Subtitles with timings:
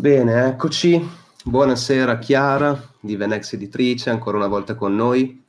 [0.00, 0.98] Bene, eccoci.
[1.44, 5.44] Buonasera Chiara di Venex Editrice, ancora una volta con noi.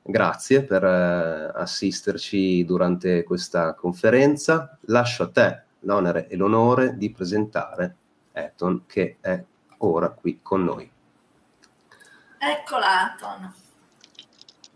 [0.00, 4.78] Grazie per eh, assisterci durante questa conferenza.
[4.86, 7.96] Lascio a te l'onere e l'onore di presentare
[8.32, 9.44] Eton che è
[9.76, 10.90] ora qui con noi.
[12.38, 13.54] Eccola Aton.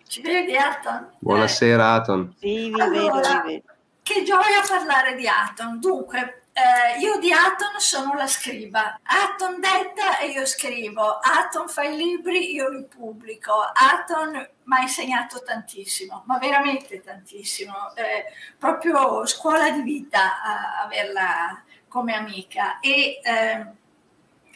[0.07, 1.13] Ci vedi Aton?
[1.21, 1.93] Buonasera.
[1.95, 2.35] Aton.
[2.39, 3.73] Sì, vi allora, vedo, vi vedo.
[4.03, 5.81] Che gioia parlare di Aton.
[5.81, 8.99] Dunque, eh, io di Aton sono la scriba.
[9.03, 11.19] Aton detta e io scrivo.
[11.19, 13.53] Aton fa i libri, io li pubblico.
[13.53, 14.31] Aton
[14.63, 17.95] mi ha insegnato tantissimo, ma veramente tantissimo.
[17.95, 18.25] Eh,
[18.59, 22.81] proprio scuola di vita a, averla come amica.
[22.81, 23.67] E eh,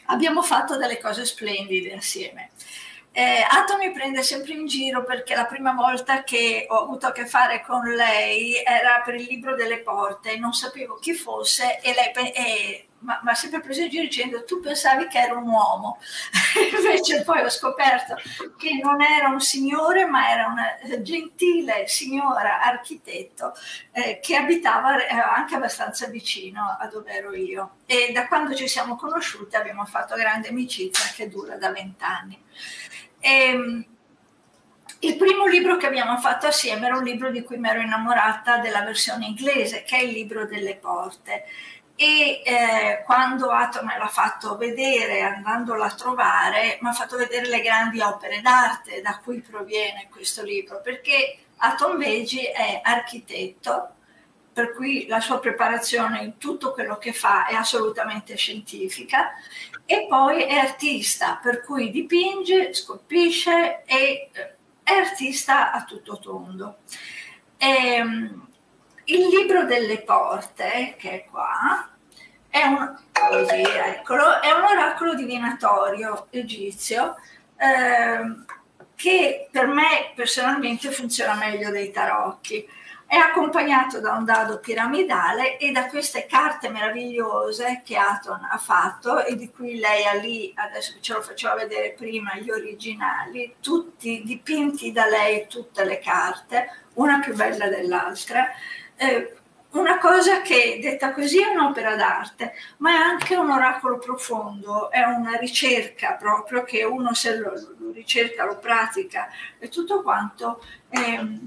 [0.05, 2.49] abbiamo fatto delle cose splendide assieme.
[3.13, 7.11] Eh, Atto mi prende sempre in giro perché la prima volta che ho avuto a
[7.11, 11.93] che fare con lei era per il libro delle porte, non sapevo chi fosse e
[11.93, 15.99] lei e, ma, ha sempre preso in giro dicendo tu pensavi che era un uomo,
[16.81, 18.15] invece poi ho scoperto
[18.57, 23.53] che non era un signore ma era una gentile signora architetto
[23.91, 28.67] eh, che abitava eh, anche abbastanza vicino a dove ero io e da quando ci
[28.69, 32.41] siamo conosciute abbiamo fatto grande amicizia che dura da vent'anni.
[33.21, 33.85] E, ehm,
[35.03, 38.57] il primo libro che abbiamo fatto assieme era un libro di cui mi ero innamorata
[38.57, 41.45] della versione inglese, che è il libro delle porte.
[41.95, 47.47] E eh, quando Atom me l'ha fatto vedere, andandolo a trovare, mi ha fatto vedere
[47.47, 53.95] le grandi opere d'arte da cui proviene questo libro, perché Atom Vegi è architetto,
[54.53, 59.31] per cui la sua preparazione in tutto quello che fa è assolutamente scientifica
[59.85, 66.77] e poi è artista, per cui dipinge, scolpisce e eh, è artista a tutto tondo.
[67.57, 68.47] E, ehm,
[69.05, 71.89] il libro delle porte, che è qua,
[72.49, 77.15] è un, così, eccolo, è un oracolo divinatorio egizio
[77.57, 78.59] eh,
[79.01, 82.67] che per me personalmente funziona meglio dei tarocchi
[83.07, 89.25] è accompagnato da un dado piramidale e da queste carte meravigliose che Aton ha fatto
[89.25, 94.21] e di cui lei ha lì, adesso ce lo faceva vedere prima, gli originali, tutti
[94.23, 98.47] dipinti da lei, tutte le carte, una più bella dell'altra.
[98.95, 99.40] Eh,
[99.71, 105.01] una cosa che detta così è un'opera d'arte, ma è anche un oracolo profondo, è
[105.03, 109.29] una ricerca proprio che uno se lo, lo ricerca, lo pratica
[109.59, 110.63] e tutto quanto.
[110.89, 111.39] Eh,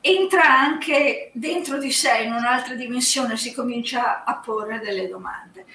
[0.00, 5.66] entra anche dentro di sé in un'altra dimensione, si comincia a porre delle domande.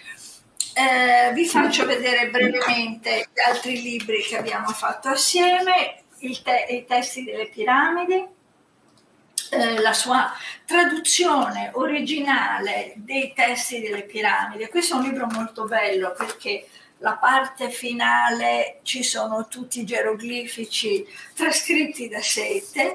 [0.73, 7.23] Eh, vi faccio vedere brevemente gli altri libri che abbiamo fatto assieme, te- i testi
[7.23, 8.35] delle piramidi,
[9.51, 10.31] eh, la sua
[10.65, 14.67] traduzione originale dei testi delle piramidi.
[14.67, 16.67] Questo è un libro molto bello perché
[16.99, 22.93] la parte finale ci sono tutti i geroglifici trascritti da Sete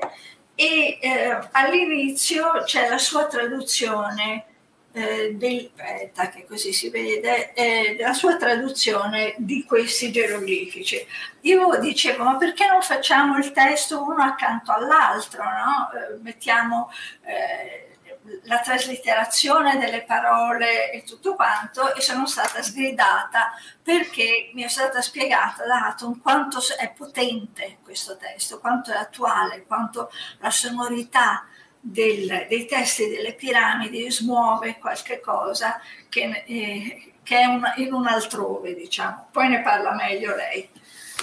[0.55, 4.47] e eh, all'inizio c'è la sua traduzione
[4.93, 11.07] eh, del, aspetta, che così si vede, eh, la sua traduzione di questi geroglifici.
[11.43, 15.91] Io dicevo, ma perché non facciamo il testo uno accanto all'altro, no?
[15.93, 16.91] Eh, mettiamo
[17.25, 17.97] eh,
[18.45, 25.01] la traslitterazione delle parole e tutto quanto e sono stata sgridata perché mi è stata
[25.01, 31.47] spiegata da Atom quanto è potente questo testo, quanto è attuale, quanto la sonorità
[31.85, 38.07] del, dei testi delle piramidi smuove qualche cosa che, eh, che è un, in un
[38.07, 39.29] altrove, diciamo.
[39.33, 40.69] Poi ne parla meglio lei.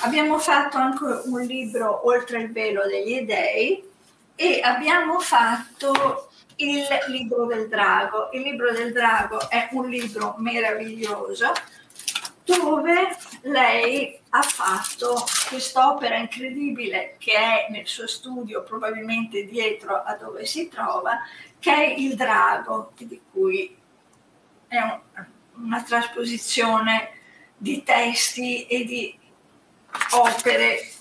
[0.02, 3.84] Abbiamo fatto anche un libro Oltre il velo degli dei
[4.36, 8.30] e abbiamo fatto il libro del drago.
[8.34, 11.52] Il libro del drago è un libro meraviglioso
[12.50, 20.46] dove lei ha fatto quest'opera incredibile che è nel suo studio, probabilmente dietro a dove
[20.46, 21.20] si trova,
[21.60, 23.78] che è il drago, di cui
[24.68, 25.00] è un,
[25.64, 27.12] una trasposizione
[27.56, 29.18] di testi e di
[30.12, 30.92] opere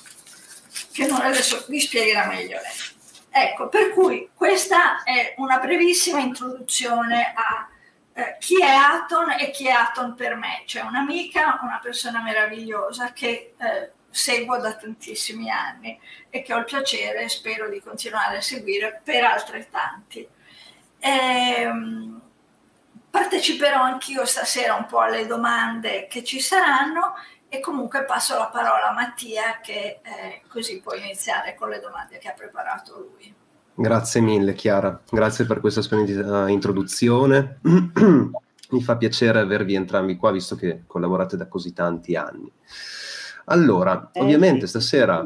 [0.92, 2.96] che non adesso vi spiegherà meglio lei.
[3.30, 7.68] Ecco, per cui questa è una brevissima introduzione a
[8.18, 13.12] eh, chi è Aton e chi è Aton per me, cioè un'amica, una persona meravigliosa
[13.12, 15.96] che eh, seguo da tantissimi anni
[16.28, 20.28] e che ho il piacere e spero di continuare a seguire per altrettanti.
[20.98, 22.20] Ehm,
[23.08, 27.14] parteciperò anch'io stasera un po' alle domande che ci saranno
[27.48, 32.18] e comunque passo la parola a Mattia che eh, così può iniziare con le domande
[32.18, 33.46] che ha preparato lui.
[33.80, 37.60] Grazie mille Chiara, grazie per questa splendida introduzione.
[37.62, 42.50] Mi fa piacere avervi entrambi qua, visto che collaborate da così tanti anni.
[43.44, 44.70] Allora, eh, ovviamente sì.
[44.80, 45.24] stasera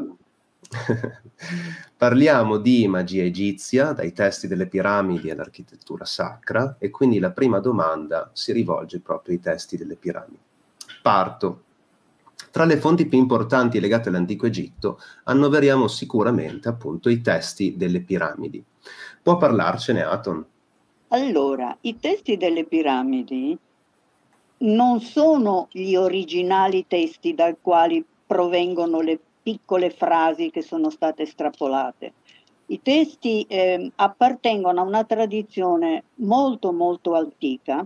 [1.97, 8.29] parliamo di magia egizia, dai testi delle piramidi all'architettura sacra, e quindi la prima domanda
[8.33, 10.37] si rivolge proprio ai testi delle piramidi.
[11.01, 11.63] Parto.
[12.51, 18.63] Tra le fonti più importanti legate all'antico Egitto annoveriamo sicuramente appunto i testi delle piramidi.
[19.21, 20.45] Può parlarcene Aton?
[21.09, 23.57] Allora, i testi delle piramidi
[24.59, 32.13] non sono gli originali testi dai quali provengono le piccole frasi che sono state estrapolate.
[32.67, 37.85] I testi eh, appartengono a una tradizione molto molto antica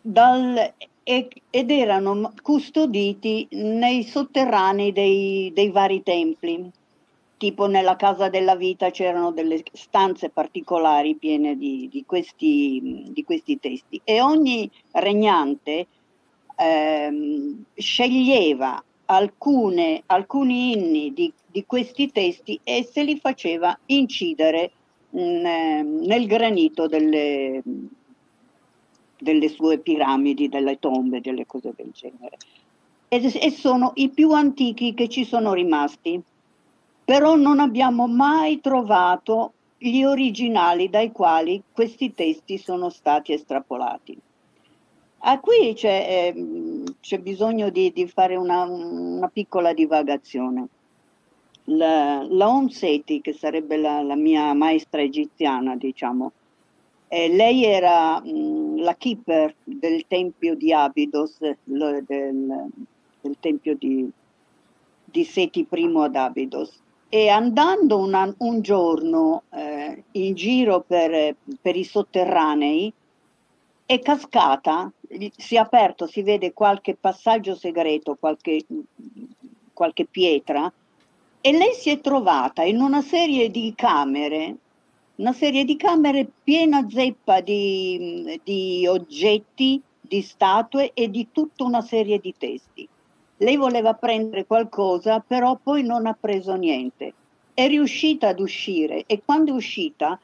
[0.00, 6.70] dal, ed erano custoditi nei sotterranei dei, dei vari templi.
[7.36, 13.58] Tipo nella Casa della Vita c'erano delle stanze particolari piene di, di, questi, di questi,
[13.58, 14.00] testi.
[14.04, 15.86] E ogni regnante
[16.56, 24.70] ehm, sceglieva alcune, alcuni inni di, di, questi testi e se li faceva incidere
[25.10, 27.62] mh, mm, nel granito delle,
[29.20, 32.36] delle sue piramidi, delle tombe, delle cose del genere.
[33.08, 36.22] E, e sono i più antichi che ci sono rimasti
[37.10, 44.16] però non abbiamo mai trovato gli originali dai quali questi testi sono stati estrapolati.
[45.22, 50.68] A qui c'è, eh, c'è bisogno di, di fare una, una, piccola divagazione.
[51.64, 56.30] La, la Om Seti, che sarebbe la, la mia maestra egiziana, diciamo,
[57.12, 64.08] eh, lei era mh, la keeper del tempio di Abydos, del, del, tempio di,
[65.04, 66.80] di Seti I ad Abydos.
[67.08, 72.92] E andando una, un giorno eh, in giro per, per, i sotterranei
[73.84, 74.92] è cascata,
[75.36, 78.64] si è aperto, si vede qualche passaggio segreto, qualche,
[79.72, 80.72] qualche pietra
[81.40, 84.54] e lei si è trovata in una serie di camere,
[85.20, 91.82] una serie di camere piena zeppa di, di oggetti, di statue e di tutta una
[91.82, 92.88] serie di testi.
[93.36, 97.12] Lei voleva prendere qualcosa, però poi non ha preso niente.
[97.52, 100.18] È riuscita ad uscire e quando è uscita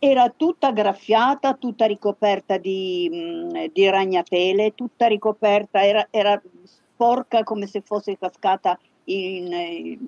[0.00, 7.66] era tutta graffiata, tutta ricoperta di, mm, di ragnatele, tutta ricoperta, era, era, sporca come
[7.66, 9.98] se fosse cascata in, eh,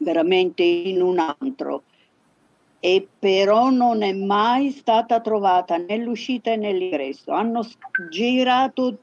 [0.00, 1.84] veramente in un antro.
[2.84, 7.32] E però non è mai stata trovata nell'uscita né nell'ingresso.
[7.32, 7.66] Hanno
[8.10, 8.98] girato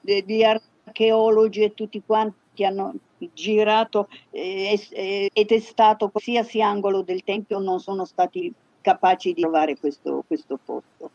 [0.00, 2.94] di archeologi e tutti quanti hanno
[3.32, 9.76] girato eh, eh, e testato qualsiasi angolo del tempio, non sono stati capaci di trovare
[9.78, 11.10] questo, questo posto.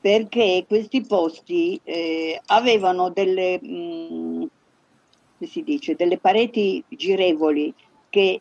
[0.00, 4.44] Perché questi posti eh, avevano delle, mh, mm,
[5.62, 7.72] dice, delle pareti girevoli
[8.08, 8.40] che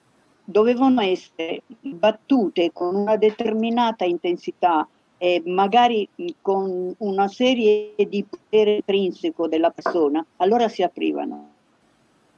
[0.51, 4.87] dovevano essere battute con una determinata intensità
[5.17, 6.07] e magari
[6.41, 11.49] con una serie di potere intrinseco della persona, allora si aprivano.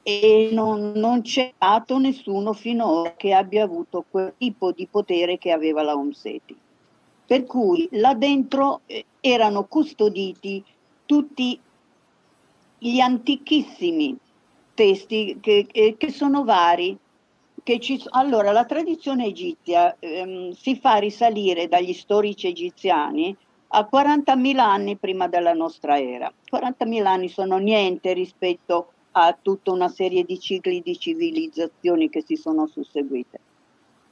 [0.02, 5.50] E non, non, c'è stato nessuno finora che abbia avuto quel tipo di potere che
[5.50, 6.54] aveva la Omseti.
[7.26, 10.62] Per cui là dentro eh, erano custoditi
[11.06, 11.58] tutti
[12.78, 14.14] gli antichissimi
[14.74, 16.98] testi che, che, che sono vari,
[17.78, 23.34] ci, allora, la tradizione egizia ehm, si fa risalire dagli storici egiziani
[23.68, 26.32] a 40.000 anni prima della nostra era.
[26.50, 32.36] 40.000 anni sono niente rispetto a tutta una serie di cicli di civilizzazioni che si
[32.36, 33.40] sono susseguite.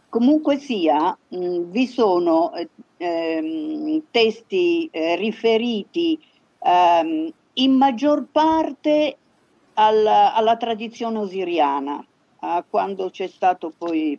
[0.09, 6.19] Comunque sia, mh, vi sono eh, ehm, testi eh, riferiti
[6.59, 9.17] ehm, in maggior parte
[9.75, 12.05] alla, alla tradizione osiriana,
[12.45, 14.19] a quando c'è stato poi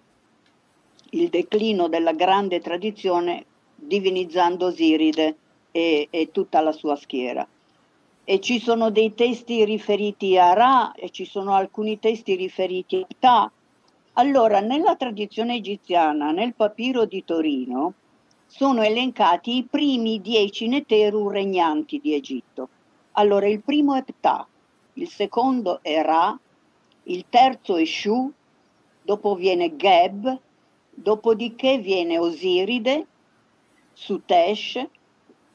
[1.12, 5.36] il declino della grande tradizione divinizzando Osiride
[5.72, 7.46] e, e tutta la sua schiera.
[8.24, 13.08] E ci sono dei testi riferiti a Ra e ci sono alcuni testi riferiti a
[13.20, 13.52] Ta.
[14.14, 17.94] Allora, nella tradizione egiziana, nel papiro di Torino,
[18.46, 22.70] sono elencati i primi dieci Neteru regnanti di Egitto.
[23.14, 24.48] Allora, il primo è Ptah,
[24.94, 26.40] il secondo è Ra,
[27.04, 28.32] il terzo è Shu,
[29.02, 30.40] dopo viene Geb,
[30.90, 33.08] dopodiché viene Osiride,
[33.94, 34.88] Sutesh,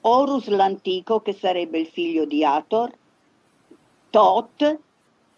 [0.00, 2.90] Horus l'antico che sarebbe il figlio di Ator,
[4.10, 4.78] Tot,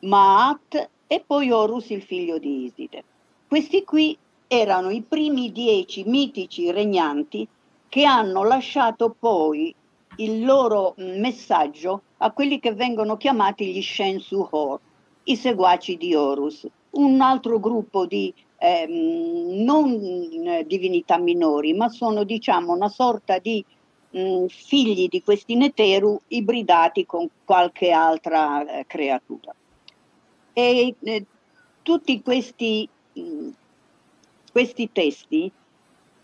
[0.00, 3.04] Maat e poi Horus il figlio di Iside.
[3.48, 7.46] Questi qui erano i primi dieci mitici regnanti
[7.88, 9.74] che hanno lasciato poi
[10.16, 14.80] il loro messaggio a quelli che vengono chiamati gli Shen Su Ho,
[15.24, 22.24] i seguaci di Horus, un altro gruppo di ehm, non eh, divinità minori, ma sono
[22.24, 23.64] diciamo una sorta di
[24.10, 29.54] mh, figli di questi Neteru ibridati con qualche altra eh, creatura.
[30.52, 31.24] E eh,
[31.82, 33.48] tutti questi, mh,
[34.52, 35.50] questi testi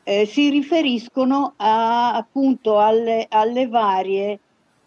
[0.03, 4.39] eh, si riferiscono a, appunto alle, alle varie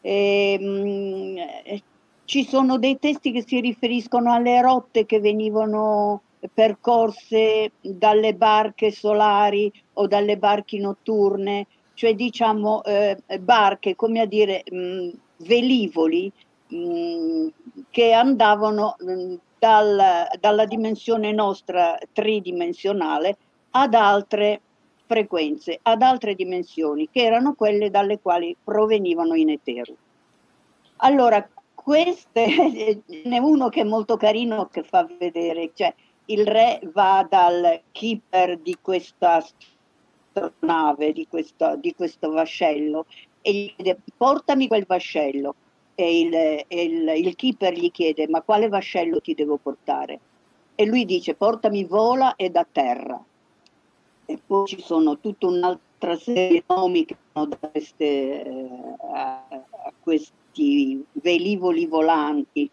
[0.01, 1.81] ehm, eh,
[2.29, 6.21] ci sono dei testi che si riferiscono alle rotte che venivano
[6.53, 14.61] percorse dalle barche solari o dalle barche notturne, cioè diciamo eh, barche, come a dire,
[14.69, 16.31] mh, velivoli
[16.67, 17.47] mh,
[17.89, 23.37] che andavano mh, dal, dalla dimensione nostra tridimensionale
[23.71, 24.61] ad altre
[25.07, 29.95] frequenze, ad altre dimensioni, che erano quelle dalle quali provenivano i Neteru.
[30.97, 31.49] Allora,
[31.83, 35.93] queste, ne uno che è molto carino che fa vedere, cioè
[36.25, 39.43] il re va dal keeper di questa
[40.59, 43.05] nave, di, questa, di questo vascello,
[43.41, 45.55] e gli chiede portami quel vascello.
[45.95, 50.19] E il, il, il keeper gli chiede ma quale vascello ti devo portare?
[50.75, 53.21] E lui dice portami vola e da terra.
[54.25, 58.69] E poi ci sono tutta un'altra serie di nomi che hanno da queste, eh,
[59.11, 59.93] a, a
[60.59, 62.69] questi velivoli volanti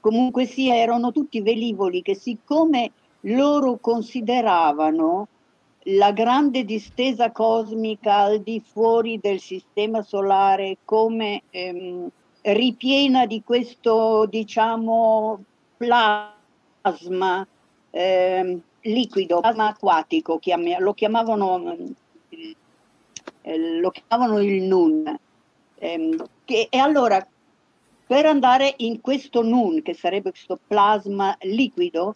[0.00, 5.28] comunque sia erano tutti velivoli che siccome loro consideravano
[5.90, 12.08] la grande distesa cosmica al di fuori del sistema solare come ehm,
[12.42, 15.42] ripiena di questo diciamo
[15.76, 17.46] plasma
[17.90, 20.38] ehm, liquido, plasma acquatico,
[20.78, 21.76] lo chiamavano,
[23.42, 25.18] eh, lo chiamavano il Nun.
[25.78, 26.16] Ehm,
[26.48, 27.24] che, e allora
[28.06, 32.14] per andare in questo nun, che sarebbe questo plasma liquido,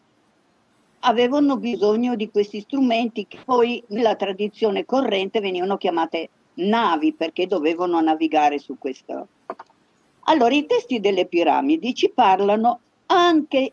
[1.00, 8.00] avevano bisogno di questi strumenti che poi nella tradizione corrente venivano chiamate navi perché dovevano
[8.00, 9.28] navigare su questo.
[10.24, 13.72] Allora i testi delle piramidi ci parlano anche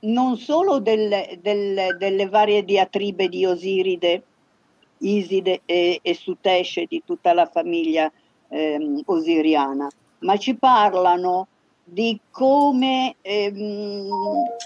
[0.00, 4.22] non solo delle, delle, delle varie diatribe di Osiride,
[4.98, 8.10] Iside e, e Sutesce di tutta la famiglia
[8.54, 9.88] ehm, osiriana,
[10.20, 11.48] ma ci parlano
[11.82, 14.08] di come ehm,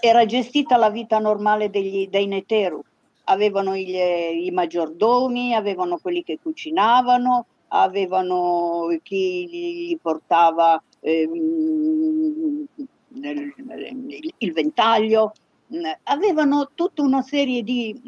[0.00, 2.82] era gestita la vita normale degli, dei Neteru.
[3.24, 12.66] Avevano gli, i maggiordomi, avevano quelli che cucinavano, avevano chi gli portava ehm,
[13.14, 15.32] il, il, ventaglio,
[16.04, 18.00] avevano tutta una serie di,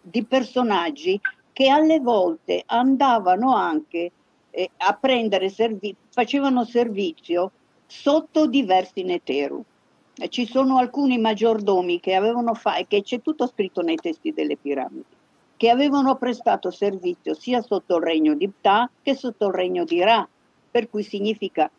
[0.00, 1.20] di personaggi
[1.60, 4.12] che alle volte andavano anche
[4.50, 7.50] eh, a prendere servizio, facevano servizio
[7.86, 9.62] sotto diversi neteru.
[10.16, 14.56] E ci sono alcuni maggiordomi che avevano fatto, che c'è tutto scritto nei testi delle
[14.56, 15.04] piramidi,
[15.58, 20.00] che avevano prestato servizio sia sotto il regno di Ptah che sotto il regno di
[20.00, 20.26] Ra,
[20.70, 21.70] per cui significa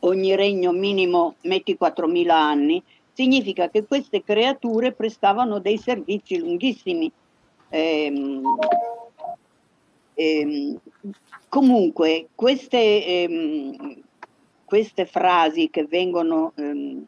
[0.00, 7.12] ogni regno minimo metti 4.000 anni, significa che queste creature prestavano dei servizi lunghissimi.
[7.70, 8.42] Ehm,
[10.14, 10.80] ehm,
[11.48, 14.02] Comunque, queste, ehm,
[14.66, 17.06] queste frasi che vengono ehm,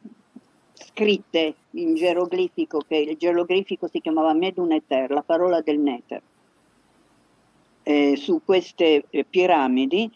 [0.72, 6.22] scritte in geroglifico, che il geroglifico si chiamava Meduneter, la parola del Neter,
[7.82, 10.10] eh, su queste eh, piramidi,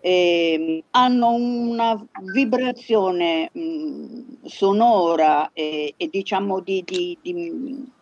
[0.00, 7.92] eh, hanno una vibrazione mh, mm, sonora e, e, diciamo di, di, di,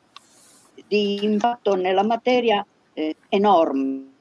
[0.87, 4.13] di, impatto nella materia eh, enorme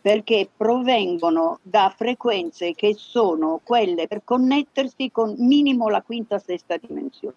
[0.00, 7.34] perché provengono da frequenze che sono quelle per connettersi con minimo la quinta sesta dimensione.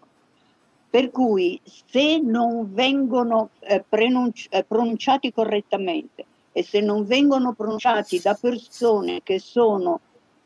[0.90, 8.20] Per cui se non vengono eh, pronunci- eh, pronunciati correttamente e se non vengono pronunciati
[8.20, 10.00] da persone che sono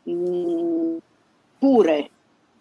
[0.04, 0.96] mh, mm,
[1.58, 2.10] pure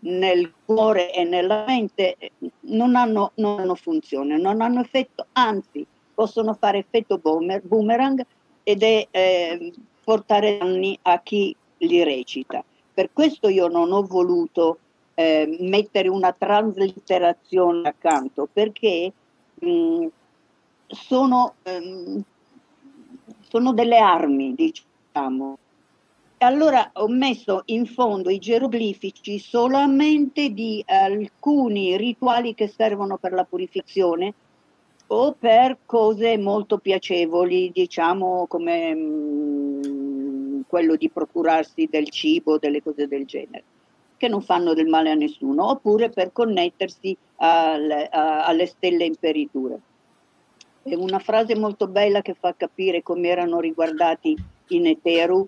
[0.06, 2.18] nel cuore e nella mente,
[2.62, 8.26] non hanno, non hanno funzione, non hanno effetto, anzi possono fare effetto boomerang
[8.64, 12.64] ed è eh, portare danni a chi li recita.
[12.94, 14.80] Per questo io non ho voluto
[15.16, 19.12] eh, mettere una traslitterazione accanto, perché
[19.56, 20.06] mh, mm,
[20.88, 22.24] sono, ehm,
[23.50, 25.58] sono delle armi, diciamo.
[26.40, 33.46] Allora ho messo in fondo i geroglifici solamente di alcuni rituali che servono per la
[33.46, 34.34] purificazione
[35.08, 42.82] o per cose molto piacevoli, diciamo come mh, mm, quello di procurarsi del cibo, delle
[42.82, 43.64] cose del genere,
[44.18, 49.80] che non fanno del male a nessuno, oppure per connettersi alle, alle stelle imperiture.
[50.82, 54.36] È una frase molto bella che fa capire come erano riguardati
[54.70, 55.48] i Neteru,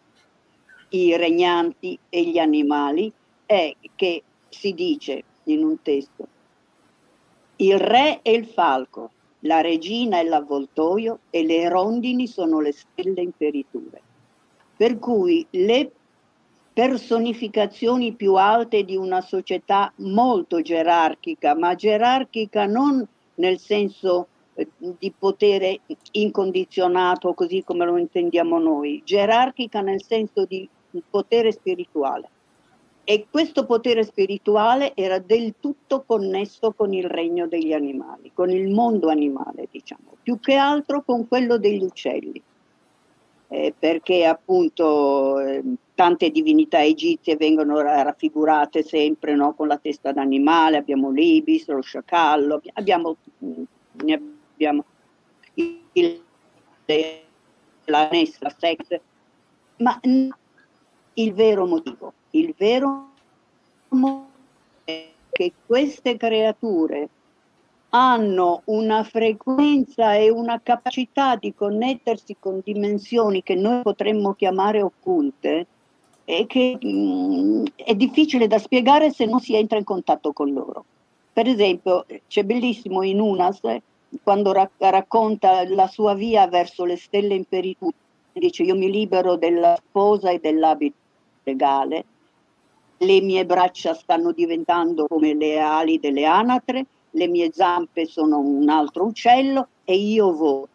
[0.90, 3.12] i regnanti e gli animali,
[3.46, 6.28] è che si dice in un testo,
[7.58, 13.22] il re è il falco, la regina è l'avvoltoio e le rondini sono le stelle
[13.22, 14.02] imperiture.
[14.76, 15.92] Per cui le
[16.74, 25.12] personificazioni più alte di una società molto gerarchica, ma gerarchica non nel senso eh, di
[25.18, 25.80] potere
[26.12, 30.70] incondizionato così come lo intendiamo noi, gerarchica nel senso di
[31.10, 32.30] potere spirituale.
[33.04, 38.70] E questo potere spirituale era del tutto connesso con il regno degli animali, con il
[38.70, 42.42] mondo animale, diciamo, più che altro con quello degli uccelli.
[43.50, 45.64] Eh, perché appunto eh,
[45.96, 52.62] tante divinità egizie vengono raffigurate sempre no, con la testa d'animale, abbiamo l'ibis, lo sciacallo,
[52.74, 53.16] abbiamo,
[54.04, 54.22] ne
[54.54, 54.84] abbiamo
[55.54, 56.22] il,
[57.86, 59.00] la nessa, sex,
[59.78, 59.98] ma
[61.20, 63.10] il vero motivo il vero
[64.84, 67.10] è che queste creature
[67.90, 75.66] hanno una frequenza e una capacità di connettersi con dimensioni che noi potremmo chiamare occulte
[76.26, 80.52] e che mh, mm, è difficile da spiegare se non si entra in contatto con
[80.52, 80.84] loro.
[81.32, 83.62] Per esempio, c'è bellissimo in Unas
[84.22, 87.96] quando ra- racconta la sua via verso le stelle imperiture,
[88.34, 91.06] dice io mi libero della sposa e dell'abito
[91.48, 92.06] legale
[93.00, 98.68] le mie braccia stanno diventando come le ali delle anatre, le mie zampe sono un
[98.70, 100.68] altro uccello e io volo.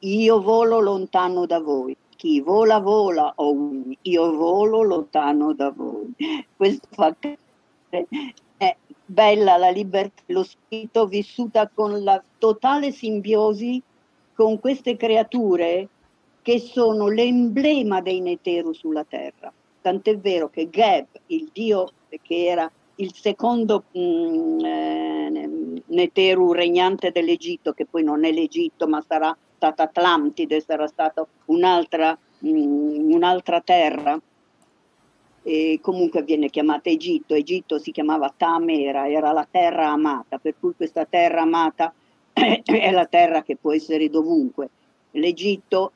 [0.00, 1.96] Io volo lontano da voi.
[2.16, 3.56] Chi vola vola, oh,
[4.02, 6.12] io volo lontano da voi.
[6.56, 7.14] Questo fa
[7.88, 13.82] è bella la libertà, lo spirito vissuta con la totale simbiosi
[14.34, 15.88] con queste creature
[16.42, 21.92] che sono l'emblema dei Neteru sulla terra tant'è vero che Geb, il dio
[22.22, 28.86] che era il secondo mh, mm, eh, Neteru regnante dell'Egitto, che poi non è l'Egitto
[28.86, 34.20] ma sarà stata Atlantide, sarà stata un'altra, mh, mm, un'altra terra,
[35.44, 40.72] e comunque viene chiamata Egitto, Egitto si chiamava Tamera, era la terra amata, per cui
[40.76, 41.92] questa terra amata
[42.32, 44.68] è la terra che può essere dovunque.
[45.12, 45.92] L'Egitto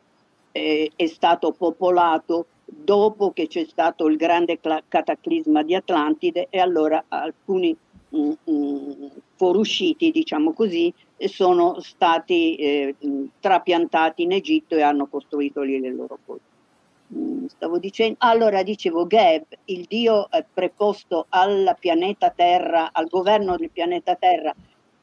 [0.50, 7.04] eh, è stato popolato dopo che c'è stato il grande cataclisma di Atlantide e allora
[7.08, 7.76] alcuni
[8.08, 10.92] mh, mm, mh, mm, fuorusciti, diciamo così,
[11.28, 12.94] sono stati eh,
[13.40, 16.40] trapiantati in Egitto e hanno costruito lì le loro cose.
[17.14, 23.70] Mm, stavo dicendo, allora dicevo Geb, il dio preposto al pianeta Terra, al governo del
[23.70, 24.52] pianeta Terra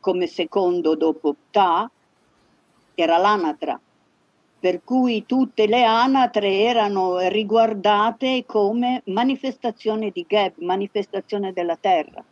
[0.02, 1.90] come secondo dopo Ptah,
[2.96, 3.80] era l'anatra,
[4.64, 12.24] per cui tutte le anatre erano riguardate come manifestazione di Geb, manifestazione della terra.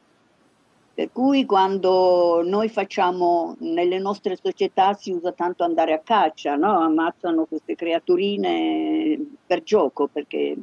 [0.93, 6.79] Per cui quando noi facciamo, nelle nostre società si usa tanto andare a caccia, no?
[6.79, 10.55] ammazzano queste creaturine per gioco, perché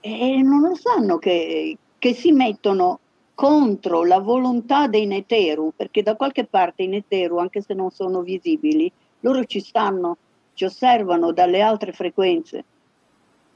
[0.00, 2.98] e non lo sanno che, che si mettono
[3.34, 8.20] contro la volontà dei Neteru, perché da qualche parte i Neteru, anche se non sono
[8.20, 10.18] visibili, loro ci stanno
[10.54, 12.64] ci osservano dalle altre frequenze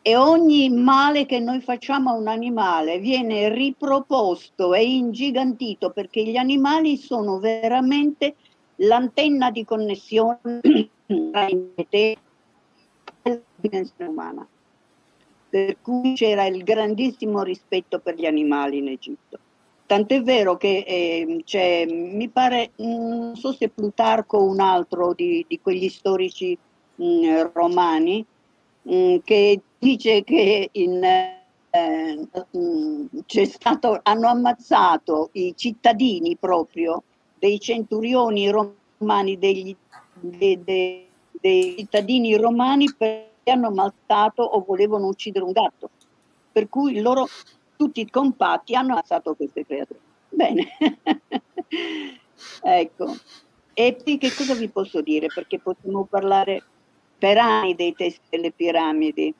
[0.06, 6.36] e ogni male che noi facciamo a un animale viene riproposto e ingigantito perché gli
[6.36, 8.36] animali sono veramente
[8.76, 10.90] l'antenna di connessione
[11.32, 12.18] tra e
[13.22, 14.46] la dimensione umana.
[15.48, 19.38] Per cui c'era il grandissimo rispetto per gli animali in Egitto.
[19.86, 25.44] Tant'è vero che eh, c'è, mi pare, non so se Plutarco o un altro di,
[25.48, 26.56] di quegli storici
[27.02, 28.24] mm, romani
[28.90, 33.06] mm, che dice che in, eh, mh, mm,
[33.44, 37.02] stato, hanno ammazzato i cittadini proprio
[37.38, 39.76] dei centurioni romani, degli,
[40.20, 41.06] de, de,
[41.40, 45.90] dei cittadini romani perché hanno ammazzato o volevano uccidere un gatto.
[46.50, 47.28] Per cui loro,
[47.76, 50.00] tutti compatti, hanno ammazzato queste creature.
[50.30, 50.68] Bene,
[52.62, 53.16] ecco.
[53.74, 55.26] E che cosa vi posso dire?
[55.26, 56.62] Perché possiamo parlare
[57.18, 59.34] per anni dei testi delle piramidi.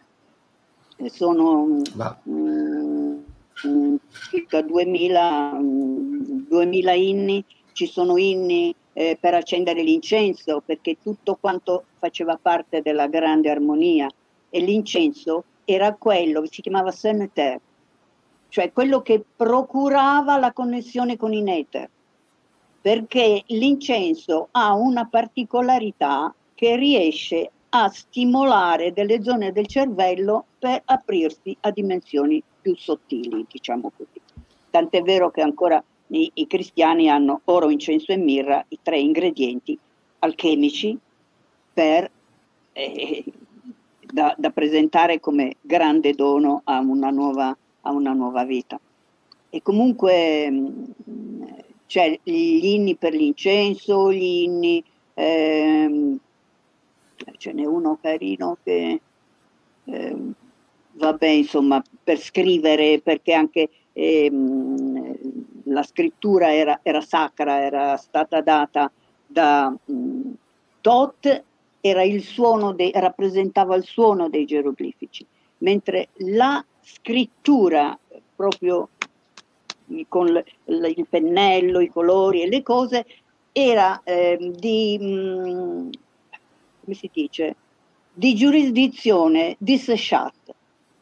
[1.07, 3.19] Sono mm,
[3.67, 3.97] mm,
[4.31, 11.85] circa 2000, 2000 mm, inni, ci sono inni eh, per accendere l'incenso, perché tutto quanto
[11.99, 14.09] faceva parte della grande armonia.
[14.49, 17.61] E l'incenso era quello, si chiamava Seneter,
[18.49, 21.91] cioè quello che procurava la connessione con i neter,
[22.81, 31.55] perché l'incenso ha una particolarità che riesce a stimolare delle zone del cervello per aprirsi
[31.61, 34.19] a dimensioni più sottili, diciamo così.
[34.71, 39.79] Tant'è vero che ancora i, i cristiani hanno oro, incenso e mirra, i tre ingredienti
[40.21, 40.99] alchemici
[41.73, 42.11] per,
[42.73, 43.25] eh,
[44.01, 48.81] da, da, presentare come grande dono a una nuova, a una nuova vita.
[49.51, 50.85] E comunque mh,
[51.87, 56.19] c'è gli inni per l'incenso, gli inni, ehm,
[57.37, 59.01] ce n'è uno carino che
[59.85, 60.17] eh,
[60.93, 65.17] vabbè insomma per scrivere perché anche ehm,
[65.65, 68.91] la scrittura era, era, sacra, era stata data
[69.27, 70.33] da mh,
[70.81, 71.45] Tot,
[71.81, 75.27] era il suono dei, rappresentava il suono dei geroglifici,
[75.59, 77.99] mentre la scrittura
[78.37, 78.91] proprio
[80.09, 83.05] con l, il pennello, i colori e le cose
[83.51, 85.91] era eh, di, mh,
[86.87, 87.57] come si dice,
[88.15, 90.55] di giurisdizione di Seshat,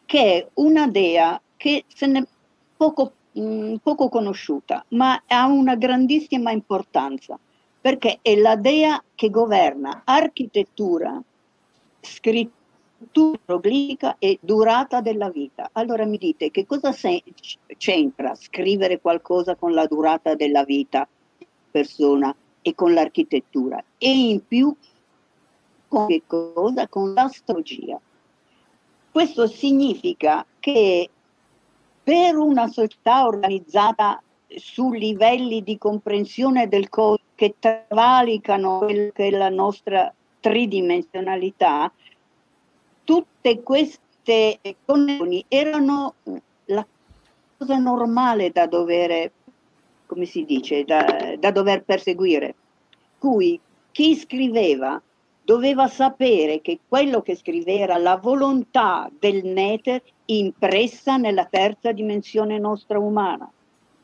[0.06, 2.26] che è una dea che se ne
[2.74, 7.38] poco, mh, poco conosciuta, ma ha una grandissima importanza,
[7.80, 11.22] perché è la dea che governa architettura,
[12.00, 12.62] scrittura,
[13.12, 15.68] geroglifica e durata della vita.
[15.72, 17.22] Allora mi dite che cosa se-
[17.76, 21.06] c'entra scrivere qualcosa con la durata della vita
[21.70, 24.74] persona e con l'architettura e in più
[26.06, 26.88] che cosa?
[26.88, 27.98] Con l'astrologia.
[29.10, 31.08] Questo significa che
[32.02, 34.20] per una società organizzata
[34.56, 41.90] su livelli di comprensione del codice che travalicano quella che è la nostra tridimensionalità,
[43.04, 46.14] tutte queste connessioni erano
[46.66, 46.86] la
[47.56, 49.30] cosa normale da dover,
[50.06, 52.54] come si dice, da, da dover perseguire.
[53.18, 53.58] Cui
[53.90, 55.00] chi scriveva
[55.44, 62.58] doveva sapere che quello che scriveva era la volontà del Neter impressa nella terza dimensione
[62.58, 63.50] nostra umana.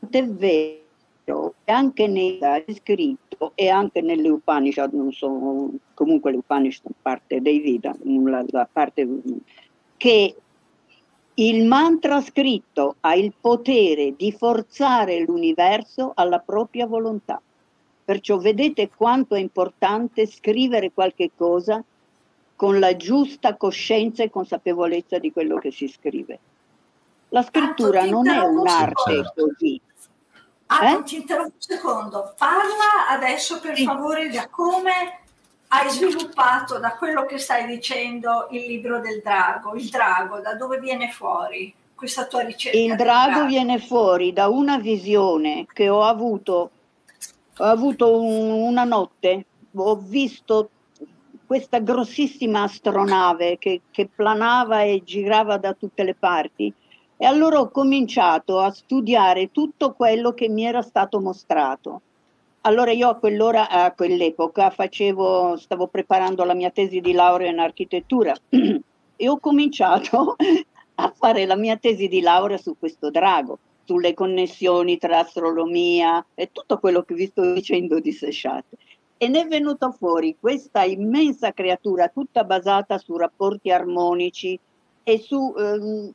[0.09, 6.91] È vero che anche nella scritto e anche nelle Upanishad, non so, comunque le Upanishad
[7.01, 9.07] parte dei Veda, la, la parte
[9.97, 10.35] che
[11.33, 17.41] il mantra scritto ha il potere di forzare l'universo alla propria volontà.
[18.11, 21.81] Perciò vedete quanto è importante scrivere qualche cosa
[22.57, 26.39] con la giusta coscienza e consapevolezza di quello che si scrive.
[27.29, 29.79] La scrittura non è un'arte così.
[30.65, 31.03] Ah, eh?
[31.03, 32.33] ti interrompo un secondo.
[32.37, 33.85] Parla adesso per sì.
[33.85, 35.19] favore di come
[35.69, 39.73] hai sviluppato da quello che stai dicendo il libro del drago.
[39.75, 42.77] Il drago, da dove viene fuori questa tua ricerca?
[42.77, 46.71] Il drago viene fuori da una visione che ho avuto
[47.61, 49.45] ho avuto un, una notte,
[49.75, 50.69] ho visto
[51.45, 56.73] questa grossissima astronave che, che planava e girava da tutte le parti
[57.17, 62.01] e allora ho cominciato a studiare tutto quello che mi era stato mostrato.
[62.61, 67.59] Allora io a quell'ora, a quell'epoca, facevo, stavo preparando la mia tesi di laurea in
[67.59, 70.35] architettura e ho cominciato
[70.95, 73.59] a fare la mia tesi di laurea su questo drago
[73.91, 78.63] sulle connessioni tra astronomia e tutto quello che vi sto dicendo di Seshat.
[79.17, 84.57] E ne è venuta fuori questa immensa creatura, tutta basata su rapporti armonici
[85.03, 86.09] e su ehm,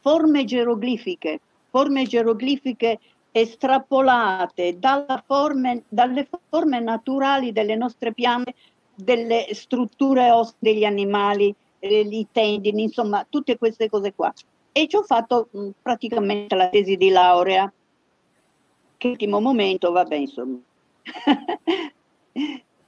[0.00, 3.00] forme geroglifiche, forme geroglifiche
[3.32, 4.78] estrapolate
[5.26, 8.54] forme, dalle forme naturali delle nostre piante,
[8.94, 14.32] delle strutture ossee degli animali, eh, i tendini, insomma, tutte queste cose qua
[14.72, 17.72] e ci ho fatto mh, mm, praticamente la tesi di laurea,
[18.96, 20.58] che ultimo momento, vabbè, insomma,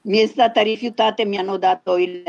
[0.02, 2.22] mi è stata rifiutata e mi hanno dato il,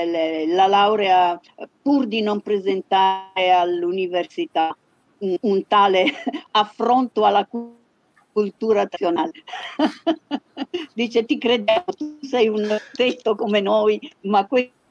[0.47, 1.39] la laurea
[1.81, 4.75] pur di non presentare all'università
[5.19, 6.05] un, un tale
[6.51, 7.47] affronto alla
[8.31, 9.31] cultura nazionale.
[10.93, 14.82] Dice, ti credevo, tu sei un testo come noi, ma questo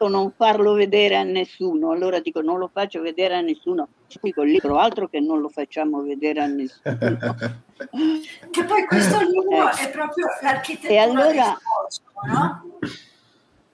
[0.00, 1.90] non farlo vedere a nessuno.
[1.90, 3.88] Allora dico non lo faccio vedere a nessuno.
[4.20, 6.96] Qui col libro altro che non lo facciamo vedere a nessuno.
[8.50, 9.86] che poi questo libro eh.
[9.86, 12.78] è proprio l'architettura e allora, del cosmo, no?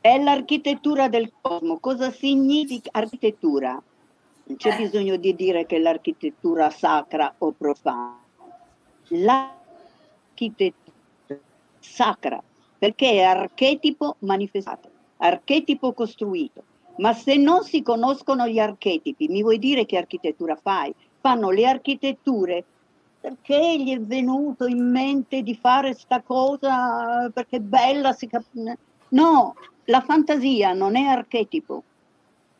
[0.00, 1.78] È l'architettura del cosmo.
[1.78, 3.70] Cosa significa architettura?
[4.44, 4.76] Non c'è eh.
[4.76, 8.20] bisogno di dire che l'architettura sacra o profana.
[9.08, 10.80] L'architettura
[11.80, 12.40] sacra,
[12.78, 14.91] perché è archetipo manifestato
[15.22, 16.62] archetipo costruito.
[16.98, 20.94] Ma se non si conoscono gli archetipi, mi vuoi dire che architettura fai?
[21.20, 22.64] Fanno le architetture
[23.20, 28.76] perché gli è venuto in mente di fare sta cosa perché è bella, si cap-
[29.08, 29.54] no,
[29.85, 31.82] la fantasia non è archetipo.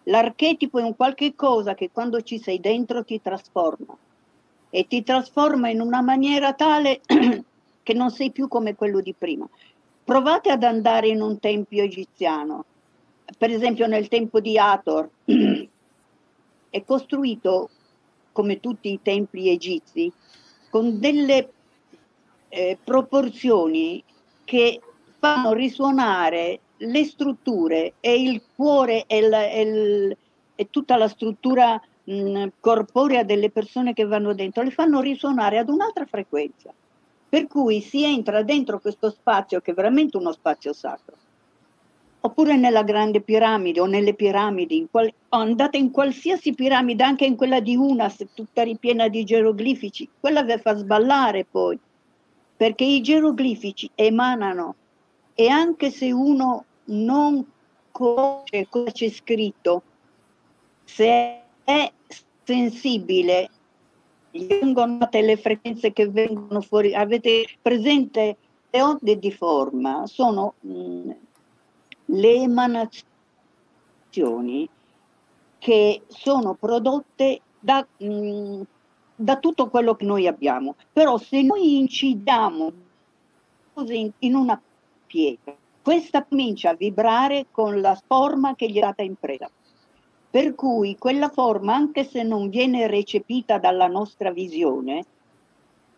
[0.05, 3.97] L'archetipo è un qualche cosa che quando ci sei dentro ti trasforma
[4.71, 7.01] e ti trasforma in una maniera tale
[7.83, 9.47] che non sei più come quello di prima.
[10.05, 12.65] Provate ad andare in un tempio egiziano,
[13.39, 15.09] per esempio nel tempo di Hathor,
[16.71, 17.71] è costruito
[18.33, 20.13] come tutti i templi egizi
[20.71, 21.51] con delle
[22.49, 24.03] eh, proporzioni
[24.45, 24.81] che
[25.19, 30.17] fanno risuonare le strutture e il cuore e, il, e, il,
[30.55, 35.69] e tutta la struttura mh, corporea delle persone che vanno dentro, le fanno risuonare ad
[35.69, 36.73] un'altra frequenza.
[37.33, 41.17] Per cui si entra dentro questo spazio che è veramente uno spazio sacro.
[42.21, 47.37] Oppure nella grande piramide o nelle piramidi, in qual- andate in qualsiasi piramide, anche in
[47.37, 51.79] quella di Unas, tutta ripiena di geroglifici, quella vi fa sballare poi,
[52.55, 54.75] perché i geroglifici emanano
[55.33, 57.51] e anche se uno non
[57.93, 59.83] conosce cosa c'è scritto,
[60.85, 61.93] se è
[62.45, 63.49] sensibile,
[64.33, 66.95] vengono le frequenze che vengono fuori.
[66.95, 68.37] Avete presente
[68.71, 70.07] le onde di forma?
[70.07, 71.11] Sono mh, mm,
[72.07, 73.09] le emanazioni
[75.59, 78.63] che sono prodotte da, mh, mm,
[79.15, 80.77] da tutto quello che noi abbiamo.
[80.93, 82.73] Però se noi incidiamo
[83.89, 84.61] in, in una
[85.07, 89.51] pietra, questa comincia a vibrare con la forma che gli è stata impresa.
[90.33, 95.05] Per cui quella forma, anche se non viene recepita dalla nostra visione,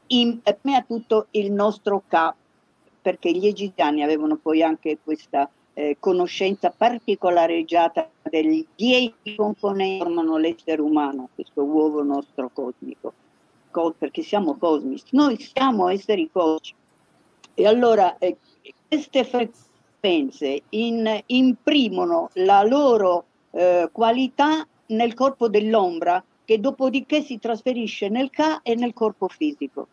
[0.09, 2.39] impegna tutto il nostro capo,
[3.01, 10.37] perché gli egiziani avevano poi anche questa eh, conoscenza particolareggiata degli dieci componenti che formano
[10.37, 13.13] l'essere umano, questo uovo nostro cosmico,
[13.97, 16.75] perché siamo cosmici, noi siamo esseri cosmici.
[17.55, 18.37] E allora eh,
[18.89, 28.09] queste frequenze in, imprimono la loro eh, qualità nel corpo dell'ombra che dopodiché si trasferisce
[28.09, 29.87] nel Ka e nel corpo fisico.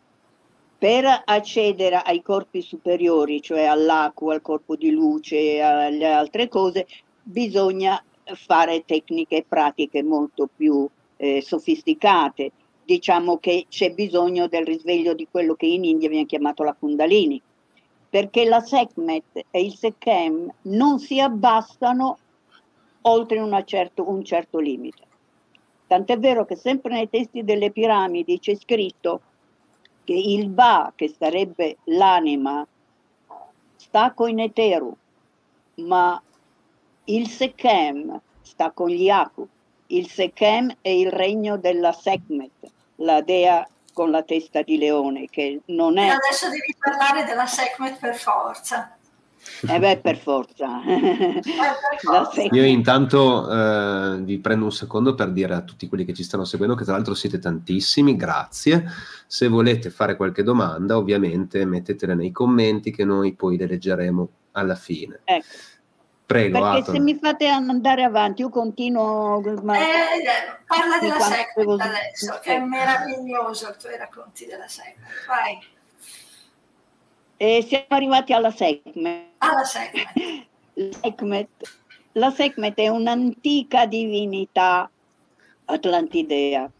[0.76, 6.86] Per accedere ai corpi superiori, cioè all'acqua, al corpo di luce e alle altre cose,
[7.22, 12.50] bisogna fare tecniche e pratiche molto più eh, sofisticate.
[12.84, 17.40] Diciamo che c'è bisogno del risveglio di quello che in India viene chiamato la Kundalini,
[18.10, 22.18] perché la SECMET e il SECHEM non si abbassano
[23.02, 25.10] oltre certo, un certo limite.
[25.86, 29.20] Tant'è vero che sempre nei testi delle piramidi c'è scritto
[30.04, 32.66] che il Ba, che sarebbe l'anima,
[33.76, 34.96] sta con Eteru,
[35.76, 36.20] ma
[37.04, 39.46] il Sechem sta con gli Aku.
[39.88, 45.60] Il Sechem è il regno della Sekhmet, la dea con la testa di leone, che
[45.66, 46.06] non è...
[46.06, 48.96] E adesso devi parlare della Sekhmet per forza.
[49.68, 50.80] Eh beh, per forza.
[52.50, 56.44] Io intanto eh, vi prendo un secondo per dire a tutti quelli che ci stanno
[56.44, 58.84] seguendo, che tra l'altro siete tantissimi, grazie.
[59.26, 64.74] Se volete fare qualche domanda, ovviamente mettetela nei commenti che noi poi le leggeremo alla
[64.74, 65.20] fine.
[65.24, 65.46] Ecco.
[66.24, 66.94] Prego, Perché Atom.
[66.94, 69.40] se mi fate andare avanti, io continuo.
[69.62, 69.76] Ma...
[69.76, 69.82] Eh,
[70.66, 75.26] parla della Segment adesso, che è meraviglioso i tuoi racconti della Segment.
[75.26, 75.58] Vai.
[77.42, 79.32] E siamo arrivati alla Segment.
[79.38, 81.48] Alla Segment.
[82.12, 84.88] La Segmet è un'antica divinità
[85.64, 86.70] atlantidea.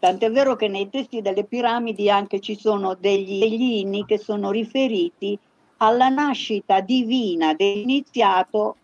[0.00, 3.40] Tant'è vero che nei testi delle piramidi anche ci sono degli,
[3.78, 5.38] inni che sono riferiti
[5.76, 8.74] alla nascita divina dell'iniziato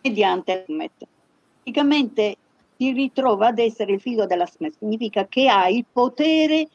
[0.00, 1.06] mediante Smet.
[1.62, 2.36] Praticamente
[2.76, 6.66] si ritrova ad essere il figlio della Smet, significa che ha il potere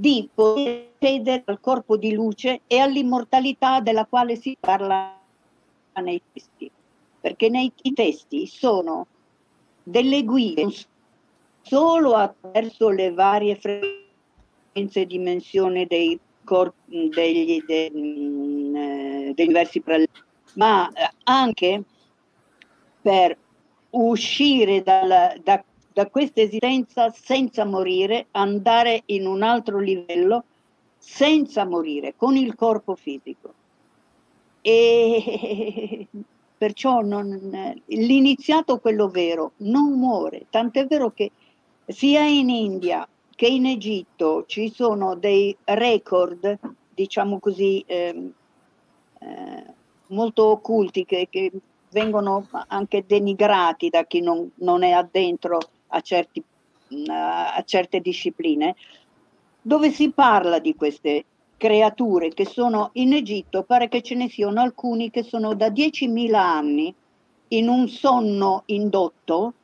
[0.00, 5.14] di poter accedere al corpo di luce e all'immortalità della quale si parla
[6.02, 6.70] nei testi,
[7.20, 9.06] perché nei testi sono
[9.82, 10.68] delle guide
[11.60, 16.18] solo attraverso le varie frequenze e dimensioni dei
[17.10, 19.82] degli, de, mm, eh, degli universi
[20.54, 21.82] ma eh, anche
[23.02, 23.36] per
[23.90, 30.44] uscire dal, da, da questa esistenza senza morire, andare in un altro livello
[30.96, 33.54] senza morire, con il corpo fisico.
[34.60, 36.06] E
[36.56, 40.46] perciò non, l'iniziato, quello vero, non muore.
[40.50, 41.30] Tant'è vero che
[41.86, 46.58] sia in India che in Egitto ci sono dei record,
[46.92, 48.32] diciamo così, eh,
[49.18, 49.64] eh,
[50.08, 51.50] molto occulti che, che,
[51.92, 55.58] vengono anche denigrati da chi non, non è addentro
[55.90, 56.42] a, certi,
[57.08, 58.74] a certe discipline,
[59.62, 61.24] dove si parla di queste
[61.56, 66.34] creature che sono in Egitto, pare che ce ne siano alcuni che sono da 10.000
[66.34, 66.94] anni
[67.48, 69.54] in un sonno indotto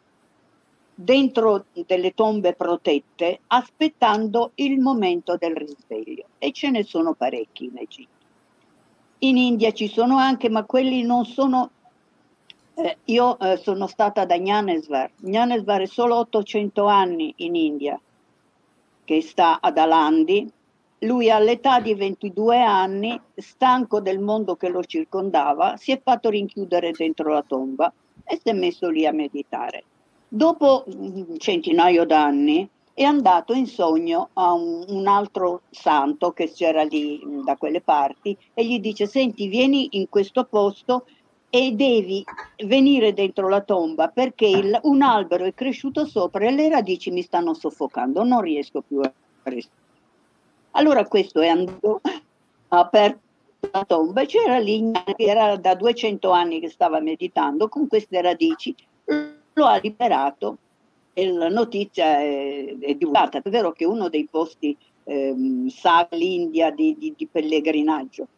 [0.98, 7.78] dentro delle tombe protette aspettando il momento del risveglio e ce ne sono parecchi in
[7.78, 8.14] Egitto.
[9.18, 11.70] In India ci sono anche, ma quelli non sono...
[12.78, 15.10] Eh, io eh, sono stata da Gnanesvar.
[15.16, 17.98] Gnanesvar è solo 800 anni in India,
[19.02, 20.50] che sta ad Alandi.
[21.00, 26.90] Lui all'età di 22 anni, stanco del mondo che lo circondava, si è fatto rinchiudere
[26.90, 27.90] dentro la tomba
[28.24, 29.84] e si è messo lì a meditare.
[30.28, 36.82] Dopo un centinaio d'anni è andato in sogno a un, un, altro santo che c'era
[36.82, 41.06] lì da quelle parti e gli dice senti vieni in questo posto
[41.56, 42.22] e devi
[42.66, 47.22] venire dentro la tomba perché il, un albero è cresciuto sopra e le radici mi
[47.22, 49.10] stanno soffocando, non riesco più a
[49.44, 49.84] restare.
[50.72, 52.02] Allora questo è andato,
[52.68, 53.20] ha aperto
[53.72, 58.74] la tomba e c'era lì, era da 200 anni che stava meditando con queste radici
[59.54, 60.58] lo ha liberato
[61.14, 63.40] e la notizia è, è divulgata.
[63.40, 68.28] È vero che uno dei posti ehm, sa l'India di, di, di pellegrinaggio.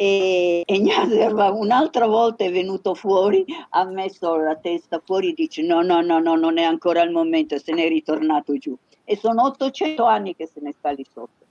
[0.00, 5.62] E, e Gnaserva un'altra volta è venuto fuori, ha messo la testa fuori e dice
[5.62, 8.76] no, no, no, no, non è ancora il momento e se n'è ritornato giù.
[9.02, 11.46] E sono 800 anni che se ne sta lì sotto.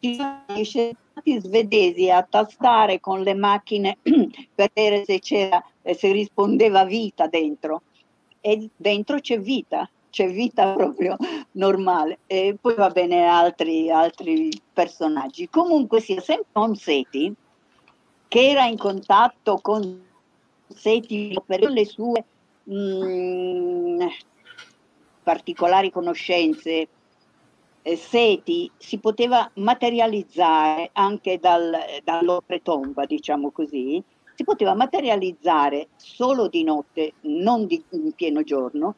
[0.00, 5.62] Ci sono gli scienziati svedesi a tastare con le macchine per vedere se c'era
[5.94, 7.82] se rispondeva vita dentro
[8.40, 11.16] e dentro c'è vita, c'è vita proprio
[11.52, 15.50] normale e poi va bene altri, altri personaggi.
[15.50, 17.34] Comunque sia sempre Seti
[18.28, 20.06] che era in contatto con
[20.68, 22.24] Seti per le sue
[22.64, 24.06] mh, mm,
[25.22, 26.88] particolari conoscenze
[27.96, 34.02] Seti si poteva materializzare anche dal, dall'opretomba, diciamo così,
[34.34, 38.94] si poteva materializzare solo di notte, non di, in pieno giorno,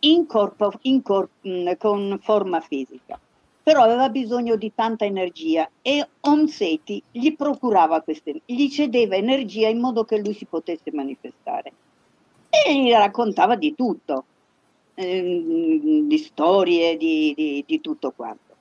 [0.00, 3.20] in corpo, in cor, mm, con forma fisica.
[3.68, 9.78] Però aveva bisogno di tanta energia e Omseti gli procurava queste, gli cedeva energia in
[9.78, 11.72] modo che lui si potesse manifestare.
[12.48, 14.24] E gli raccontava di tutto,
[14.94, 18.54] ehm, di storie, di, di, di tutto quanto.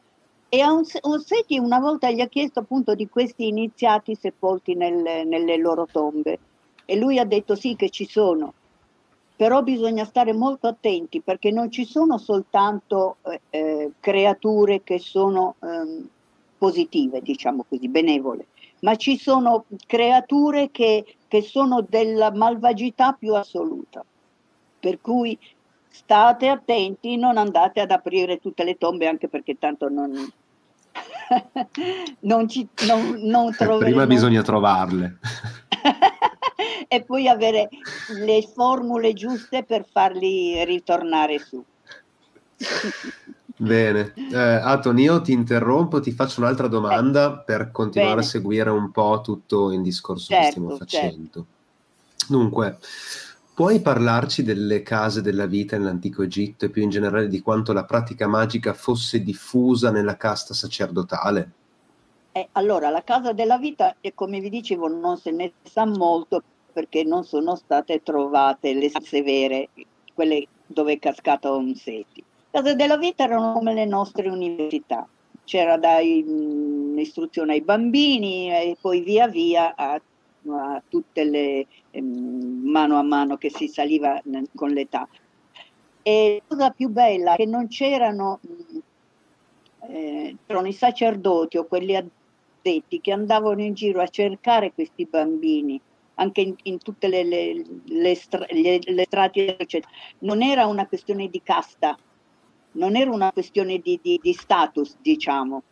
[0.50, 5.88] E Onsetti una volta gli ha chiesto appunto di questi iniziati sepolti nel, nelle loro
[5.90, 6.38] tombe
[6.84, 8.56] e lui ha detto sì che ci sono,
[9.38, 15.56] però bisogna stare molto attenti perché non ci sono soltanto eh, eh creature che sono
[15.62, 16.04] eh,
[16.58, 18.48] positive, diciamo così, benevole,
[18.82, 24.04] ma ci sono creature che, che sono della malvagità più assoluta.
[24.80, 25.38] Per cui
[25.88, 30.14] state attenti, non andate ad aprire tutte le tombe anche perché tanto non,
[32.22, 33.78] non, ci, non, non troveremo.
[33.78, 35.20] Prima bisogna trovarle.
[36.90, 37.70] e poi avere
[38.20, 41.64] le formule giuste per farli ritornare su.
[43.60, 48.26] Bene, eh, Aton, io ti interrompo, ti faccio un'altra domanda eh, per continuare bene.
[48.26, 50.86] a seguire un po' tutto il discorso certo, che stiamo certo.
[50.86, 51.32] facendo.
[51.34, 51.46] Certo.
[52.28, 52.78] Dunque,
[53.58, 57.86] Puoi parlarci delle case della vita nell'antico Egitto e più in generale di quanto la
[57.86, 61.52] pratica magica fosse diffusa nella casta sacerdotale?
[62.34, 66.44] Eh, allora, la casa della vita, come vi dicevo, non se ne sa molto
[66.78, 69.70] perché non sono state trovate le severe,
[70.14, 72.24] quelle dove è cascato Omseti.
[72.52, 75.08] Le case della vita erano come le nostre università,
[75.44, 80.00] c'era dai, mh, istruzione ai bambini e poi via via a
[80.50, 84.22] a tutte le ehm, mano a mano che si saliva
[84.54, 85.08] con l'età.
[86.04, 88.40] E la cosa più bella è che non c'erano,
[89.90, 95.82] eh, c'erano i sacerdoti o quelli addetti che andavano in giro a cercare questi bambini
[96.20, 98.18] anche in, in tutte le, le, le,
[98.50, 99.92] le, le strati, eccetera.
[100.20, 101.98] Non era una questione di casta,
[102.74, 105.64] non era una questione di, di, di status, diciamo.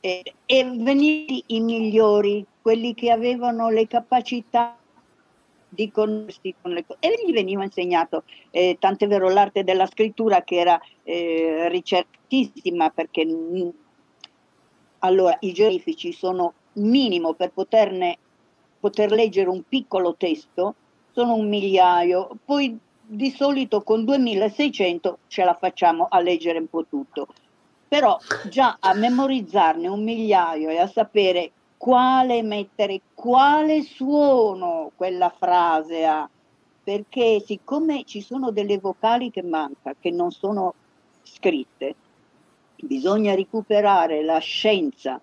[0.00, 4.78] E, e venire i migliori, quelli che avevano le capacità
[5.68, 7.00] di conoscersi con le cose.
[7.00, 13.24] E gli veniva insegnato, eh, tant'è vero l'arte della scrittura che era eh, ricercatissima perché
[13.24, 13.70] mh,
[15.00, 18.18] allora i geroglifici sono minimo per poterne,
[18.86, 20.76] poter leggere un piccolo testo,
[21.10, 26.84] sono un migliaio, poi di solito con 2600 ce la facciamo a leggere un po'
[26.86, 27.26] tutto,
[27.88, 28.16] però
[28.48, 36.28] già a memorizzarne un migliaio e a sapere quale mettere, quale suono quella frase ha,
[36.84, 40.74] perché siccome ci sono delle vocali che mancano, che non sono
[41.24, 41.96] scritte,
[42.76, 45.20] bisogna recuperare la scienza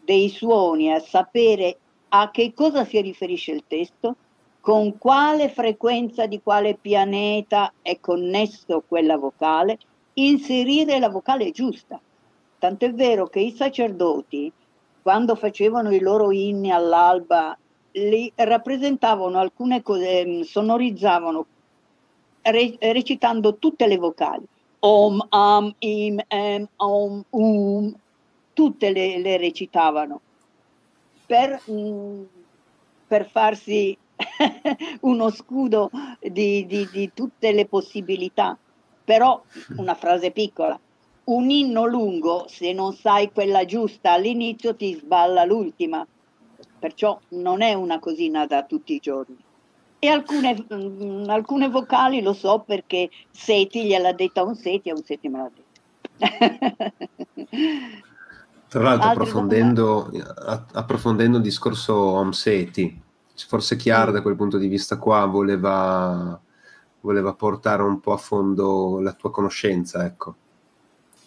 [0.00, 1.78] dei suoni e sapere
[2.16, 4.14] a che cosa si riferisce il testo,
[4.60, 9.78] con quale frequenza di quale pianeta è connesso quella vocale,
[10.14, 12.00] inserire la vocale giusta.
[12.58, 14.50] Tant'è vero che i sacerdoti,
[15.02, 17.58] quando facevano i loro inni all'alba,
[17.90, 21.46] li rappresentavano alcune cose, ehm, sonorizzavano
[22.42, 24.46] re, recitando tutte le vocali.
[24.78, 27.94] Om, am, im, em, om, um,
[28.52, 30.20] tutte le, le recitavano
[31.26, 32.22] per, mm,
[33.06, 33.96] per farsi
[35.02, 38.56] uno scudo di, di, di tutte le possibilità.
[39.04, 39.42] Però
[39.76, 40.78] una frase piccola,
[41.24, 46.06] un inno lungo, se non sai quella giusta all'inizio, ti sballa l'ultima.
[46.78, 49.36] Perciò non è una cosina da tutti i giorni.
[49.98, 54.92] E alcune, mh, mm, alcune vocali lo so perché Seti gliel'ha detta un Seti e
[54.92, 56.92] un Seti me l'ha detta.
[58.74, 60.10] Tra l'altro, approfondendo,
[60.72, 63.00] approfondendo, il discorso Om Seti,
[63.46, 66.36] forse Chiara da quel punto di vista qua voleva,
[67.02, 70.34] voleva portare un po' a fondo la tua conoscenza, ecco.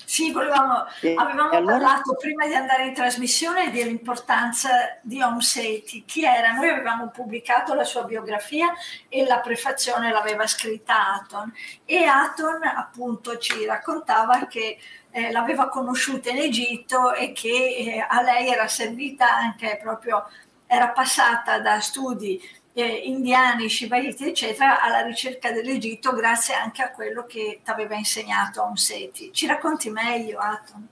[0.08, 0.86] Sì, volevamo,
[1.18, 1.74] avevamo allora...
[1.74, 6.06] parlato prima di andare in trasmissione dell'importanza di Om Seti.
[6.06, 6.54] Chi era?
[6.54, 8.72] Noi avevamo pubblicato la sua biografia
[9.10, 11.52] e la prefazione l'aveva scritta Aton
[11.84, 14.78] e Aton appunto ci raccontava che
[15.12, 20.26] eh, l'aveva conosciuta in Egitto e che eh, a lei era servita anche proprio,
[20.68, 22.42] era passata da studi
[22.78, 28.62] eh, indiani, shivaiti, eccetera, alla ricerca dell'Egitto grazie anche a quello che ti aveva insegnato
[28.62, 29.32] Onseti.
[29.34, 30.88] Ci racconti meglio, Aton?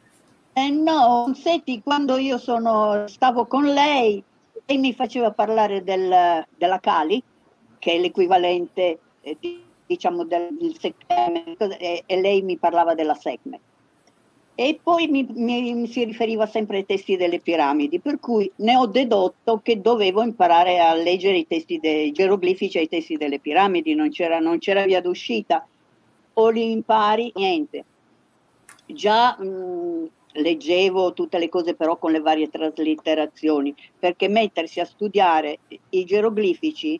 [0.53, 4.23] Eh no, Onseti, quando io sono, stavo con lei,
[4.65, 7.21] lei mi faceva parlare del, della Kali,
[7.77, 9.37] che è l'equivalente, eh,
[9.85, 13.59] diciamo, del, del Sekme, e, e lei mi parlava della Sekme
[14.55, 18.77] e poi mi, mi, mi, si riferiva sempre ai testi delle piramidi, per cui ne
[18.77, 23.39] ho dedotto che dovevo imparare a leggere i testi dei geroglifici e i testi delle
[23.39, 25.67] piramidi, non c'era, non c'era via d'uscita,
[26.33, 27.83] o li impari, niente.
[28.85, 35.59] Già mh, leggevo tutte le cose però con le varie traslitterazioni, perché mettersi a studiare
[35.89, 36.97] i geroglifici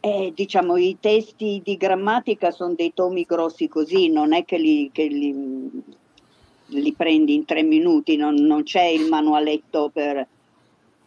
[0.00, 4.90] eh, diciamo, i testi di grammatica sono dei tomi grossi così, non è che li,
[4.92, 5.82] che li
[6.72, 10.26] li prendi in tre minuti, non, non c'è il manualetto per...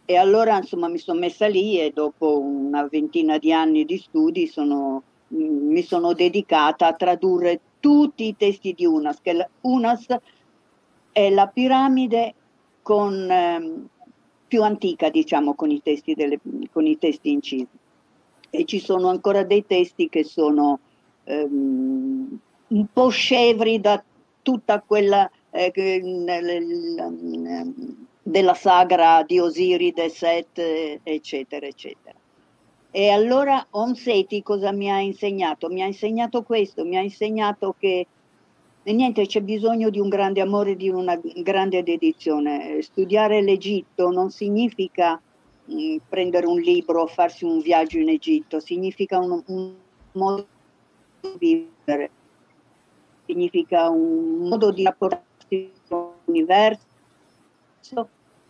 [0.08, 4.46] E allora insomma mi sono messa lì e dopo una ventina di anni di studi
[4.46, 10.06] sono, mi sono dedicata a tradurre tutti i testi di Unas, che Unas
[11.10, 12.34] è la piramide
[12.82, 13.88] con, eh,
[14.46, 16.38] più antica, diciamo, con i, testi delle,
[16.70, 17.66] con i testi incisi.
[18.50, 20.78] E ci sono ancora dei testi che sono
[21.24, 22.38] ehm,
[22.68, 24.02] un po' scevri da
[24.42, 25.72] tutta quella eh,
[28.22, 30.58] della sagra di Osiride, Set,
[31.02, 32.18] eccetera, eccetera.
[32.90, 35.68] E allora Onseti cosa mi ha insegnato?
[35.68, 38.06] Mi ha insegnato questo, mi ha insegnato che
[38.84, 42.80] niente, c'è bisogno di un grande amore, di una grande dedizione.
[42.82, 45.20] Studiare l'Egitto non significa
[45.64, 49.74] mh, mm, prendere un libro, farsi un viaggio in Egitto, significa un, un
[50.12, 50.46] modo
[51.38, 52.10] di vivere,
[53.26, 55.25] significa un modo di rapportare
[56.26, 56.84] universo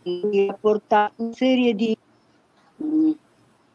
[0.04, 1.96] mi ha portato una serie di,
[2.76, 3.16] di,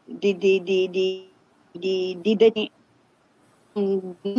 [0.04, 1.28] di, di, di,
[1.70, 2.70] di, di,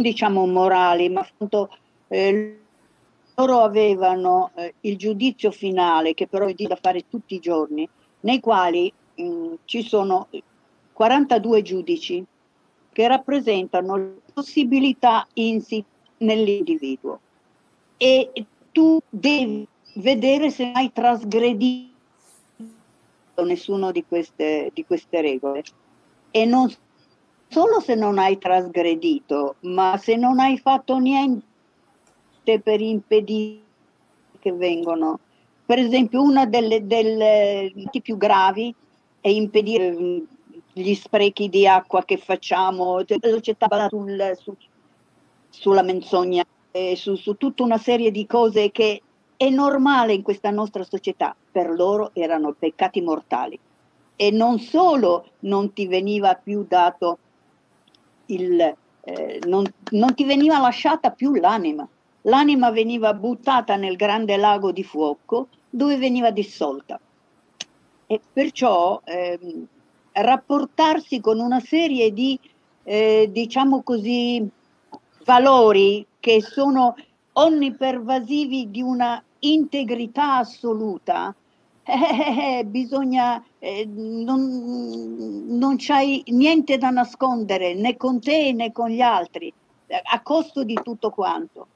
[0.02, 1.70] diciamo morali, ma appunto
[2.08, 2.60] eh,
[3.36, 7.88] loro avevano eh, il giudizio finale, che però è da fare tutti i giorni,
[8.22, 10.28] nei quali mh, ci sono
[10.94, 12.26] 42 giudici
[12.92, 15.88] che rappresentano le possibilità insite
[16.18, 17.20] nell'individuo.
[17.98, 18.32] E
[18.74, 19.66] tu devi
[19.96, 21.92] vedere se hai trasgredito
[23.46, 25.64] nessuna di queste, di queste regole.
[26.32, 26.70] E non
[27.48, 31.44] solo se non hai trasgredito, ma se non hai fatto niente
[32.62, 33.62] per impedire
[34.40, 35.20] che vengano.
[35.66, 37.72] Per esempio, una delle, delle
[38.02, 38.74] più gravi
[39.22, 40.18] è impedire mm,
[40.74, 44.56] gli sprechi di acqua che facciamo, sul, su,
[45.50, 46.44] sulla menzogna
[46.76, 49.02] eh, su, su tutta una serie di cose che
[49.38, 53.60] è normale in questa nostra società, per loro erano peccati mortali.
[54.16, 57.18] E non solo non ti veniva più dato
[58.28, 58.60] il,
[59.02, 61.88] eh, non, non ti veniva lasciata più l'anima,
[62.24, 67.00] l'anima veniva buttata nel grande lago di fuoco dove veniva dissolta.
[68.08, 69.66] e perciò ehm,
[70.14, 72.40] rapportarsi con una serie di,
[72.84, 74.48] eh, diciamo così,
[75.26, 76.96] valori che sono
[77.34, 81.36] onnipervasivi di una integrità assoluta,
[81.84, 88.88] eh, eh, bisogna, eh, non, non c'hai niente da nascondere né con te né con
[88.88, 89.54] gli altri,
[90.02, 91.68] a costo di tutto quanto.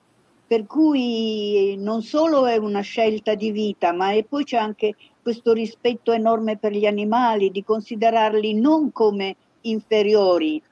[0.47, 6.13] Per cui non solo è una scelta di vita, ma poi c'è anche questo rispetto
[6.13, 10.63] enorme per gli animali, di considerarli non come inferiori,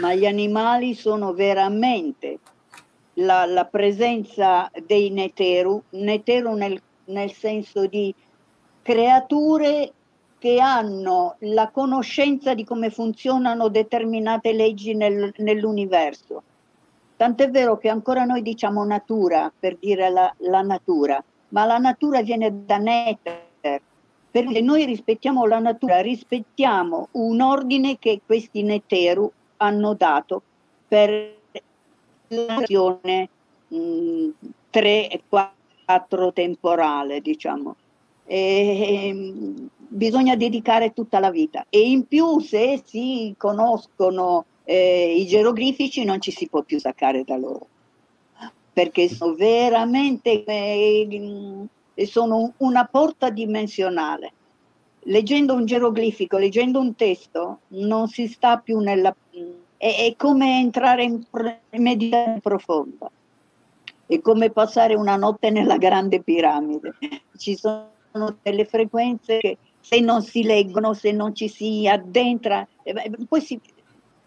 [0.00, 2.40] ma gli animali sono veramente
[3.16, 8.14] la, la presenza dei neteru, neteru nel, nel senso di
[8.82, 9.92] creature
[10.38, 16.42] che hanno la conoscenza di come funzionano determinate leggi nel, nell'universo.
[17.16, 22.22] Tant'è vero che ancora noi diciamo natura per dire la, la natura, ma la natura
[22.22, 23.80] viene da Neter.
[24.30, 30.42] Perché noi rispettiamo la natura, rispettiamo un ordine che questi Neteru hanno dato
[30.86, 31.36] per
[32.28, 33.28] l'azione
[33.68, 37.76] 3 e 4 temporale, diciamo.
[38.24, 39.54] E, e,
[39.88, 46.20] bisogna dedicare tutta la vita e in più se si conoscono eh, i geroglifici non
[46.20, 47.68] ci si può più staccare da loro
[48.76, 51.46] perché sono veramente eh,
[52.04, 54.32] sono una porta dimensionale.
[55.04, 59.16] Leggendo un geroglifico, leggendo un testo, non si sta più nella...
[59.76, 61.24] è, è come entrare in,
[61.70, 63.10] in meditazione profonda,
[64.06, 66.94] è come passare una notte nella grande piramide.
[67.36, 67.90] Ci sono
[68.42, 73.60] delle frequenze che se non si leggono, se non ci si addentra, eh, poi si,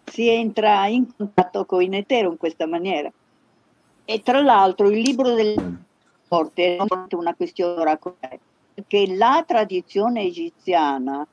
[0.04, 3.10] si entra in contatto con il netero in questa maniera.
[4.04, 5.62] E tra l'altro il libro delle
[6.28, 8.40] morte è una questione oracolare,
[8.74, 11.26] perché la tradizione egiziana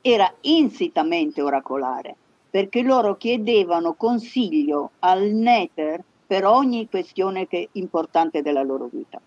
[0.00, 2.16] era insitamente oracolare,
[2.52, 9.18] perché loro chiedevano consiglio al Nether per ogni questione che, importante della loro vita.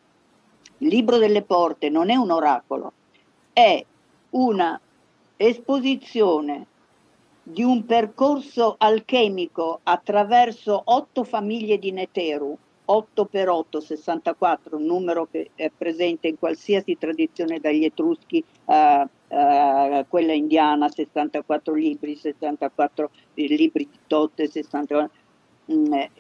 [0.78, 2.94] Il libro delle porte non è un oracolo,
[3.52, 3.84] è
[4.30, 4.80] una
[5.38, 6.68] esposizione
[7.42, 12.56] di un percorso alchemico attraverso otto famiglie di Neteru
[12.86, 19.08] 8 per 8, 64, un numero che è presente in qualsiasi tradizione dagli Etruschi a,
[19.30, 25.10] a quella indiana, 64 libri, 64 libri di Totte, 64,
[25.72, 26.12] mm, eh,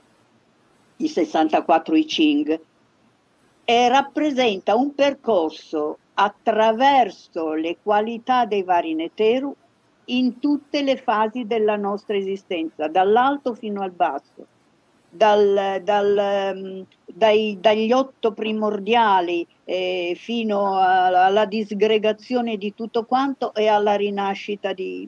[0.97, 2.59] i 64 I Ching,
[3.63, 9.55] e rappresenta un percorso attraverso le qualità dei vari Neteru
[10.05, 14.47] in tutte le fasi della nostra esistenza, dall'alto fino al basso
[15.15, 23.53] dal, dal, ehm, dai, dagli otto primordiali eh, fino alla, alla, disgregazione di tutto quanto
[23.53, 25.07] e alla rinascita di,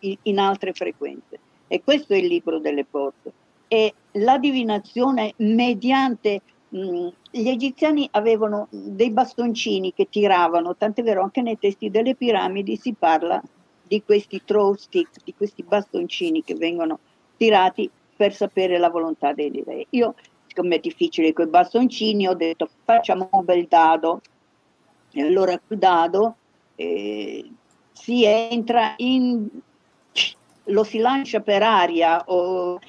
[0.00, 1.38] in, in altre frequenze.
[1.66, 3.32] E questo è il libro delle porte.
[3.68, 6.40] E la divinazione mediante
[6.74, 12.76] mm, gli egiziani avevano dei bastoncini che tiravano, tant'è vero anche nei testi delle piramidi
[12.76, 13.42] si parla
[13.86, 16.98] di questi throw stick, di questi bastoncini che vengono
[17.36, 19.86] tirati per sapere la volontà dei re.
[19.90, 20.16] Io,
[20.48, 24.20] siccome è difficile con i bastoncini, ho detto facciamo un bel dado.
[25.12, 26.34] E allora il dado
[26.74, 27.48] eh,
[27.92, 29.46] si entra in...
[30.64, 32.80] lo si lancia per aria o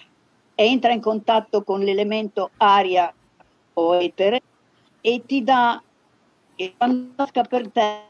[0.55, 3.13] entra in contatto con l'elemento aria
[3.73, 4.41] o etere
[5.01, 5.81] e ti dà,
[6.55, 8.01] e quando casca per te,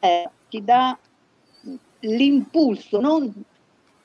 [0.00, 0.98] eh, ti dà
[2.00, 3.32] l'impulso, non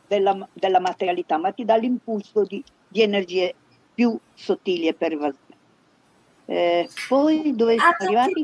[0.07, 3.55] della, della materialità, ma ti dà l'impulso di, di energie
[3.93, 5.41] più sottili e pervasive.
[6.45, 8.41] Eh, poi dove ah, siamo arrivati?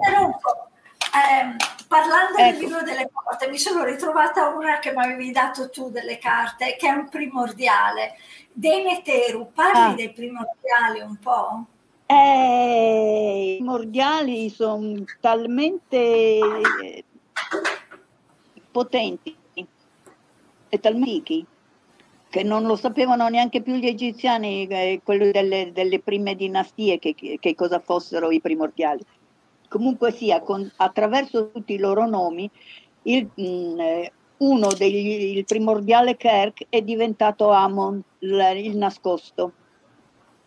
[1.10, 1.55] Eh,
[1.88, 2.51] parlando ecco.
[2.51, 6.76] del libro delle porte, mi sono ritrovata una che mi avevi dato tu delle carte,
[6.78, 8.16] che è un primordiale.
[8.51, 9.93] Dei Neteru, parli ah.
[9.95, 11.66] dei primordiali un po'?
[12.05, 17.03] Eh, I primordiali sono talmente
[18.72, 19.36] potenti
[20.70, 21.46] e talmente
[22.30, 27.16] che non lo sapevano neanche più gli egiziani, eh, quelli delle, delle, prime dinastie, che,
[27.16, 29.04] che, cosa fossero i primordiali.
[29.68, 32.50] Comunque sia, con, attraverso tutti i loro nomi,
[33.04, 39.54] il, mh, mm, eh, uno degli, il primordiale Kerk è diventato Amon, il, il nascosto.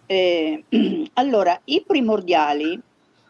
[0.06, 0.64] Eh,
[1.14, 2.80] allora, i primordiali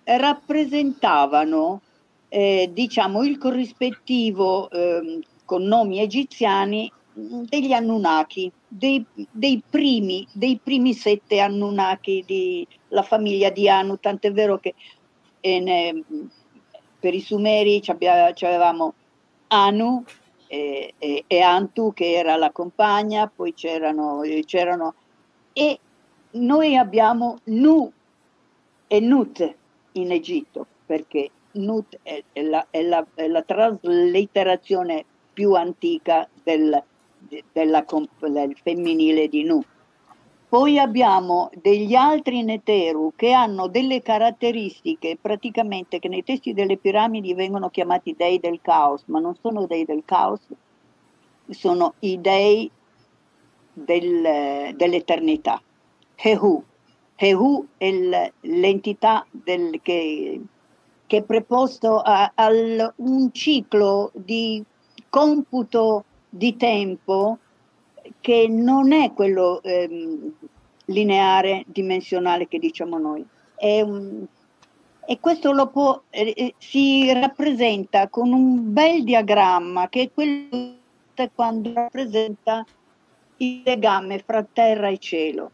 [0.04, 1.80] rappresentavano,
[2.28, 10.94] eh, diciamo, il corrispettivo ehm, con nomi egiziani degli Anunnaki, dei, dei, primi, dei primi
[10.94, 14.74] sette Anunnaki della famiglia di Anu, tant'è vero che
[15.40, 16.02] eh, ne,
[16.98, 18.94] per i Sumeri avevamo
[19.48, 20.04] Anu
[20.46, 24.94] e, e, e, Antu che era la compagna, poi c'erano, c'erano
[25.52, 25.78] e
[26.32, 27.92] noi abbiamo Nu
[28.86, 29.54] e Nut
[29.92, 36.82] in Egitto perché Nut è, è, la, è, la, è la, traslitterazione più antica del,
[37.52, 37.84] della,
[38.20, 39.62] del femminile di Nu.
[40.52, 47.32] Poi abbiamo degli altri Neteru che hanno delle caratteristiche praticamente che nei testi delle piramidi
[47.32, 50.40] vengono chiamati dei del caos, ma non sono dei del caos,
[51.48, 52.70] sono i dei
[53.72, 55.62] del, dell'eternità.
[56.16, 56.62] Hehu.
[57.16, 60.40] Hehu è l'entità del, che,
[61.06, 62.48] che, è preposto a, a
[62.96, 64.62] un ciclo di
[65.12, 67.36] computo di tempo
[68.22, 70.32] che non è quello ehm,
[70.86, 73.22] lineare, dimensionale che diciamo noi.
[73.60, 74.24] Un,
[75.04, 80.78] e questo lo può, eh, eh, si rappresenta con un bel diagramma che è quello
[81.34, 82.64] quando rappresenta
[83.36, 85.50] il legame fra terra e cielo.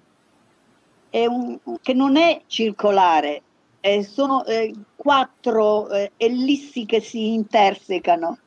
[1.11, 3.43] È un, che non è circolare,
[3.81, 8.39] eh, sono eh, quattro eh, ellissi che si intersecano.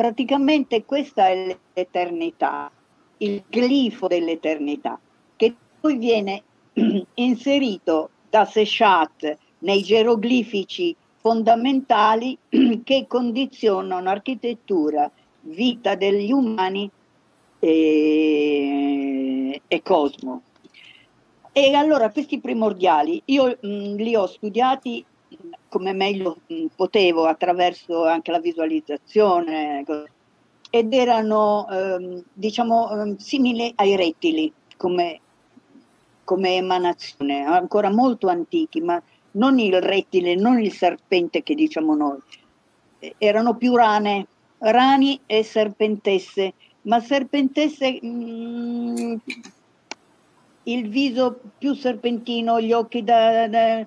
[0.00, 2.72] Praticamente questa è l'eternità
[3.18, 4.98] il glifo dell'eternità,
[5.36, 6.42] che poi viene
[7.16, 12.38] inserito da Seshat nei geroglifici fondamentali
[12.82, 15.10] che condizionano architettura,
[15.42, 16.90] vita degli umani
[17.58, 20.42] e, e cosmo.
[21.52, 25.04] E allora questi primordiali io mh, li ho studiati
[25.70, 26.38] come meglio
[26.74, 29.84] potevo attraverso anche la visualizzazione
[30.68, 35.20] ed erano ehm, diciamo ehm, simili ai rettili come,
[36.24, 39.00] come emanazione, ancora molto antichi, ma
[39.32, 42.18] non il rettile, non il serpente che diciamo noi,
[43.18, 44.26] erano più rane,
[44.58, 49.20] rani e serpentesse, ma serpentesse mh,
[50.64, 53.86] il viso più serpentino, gli occhi da, da,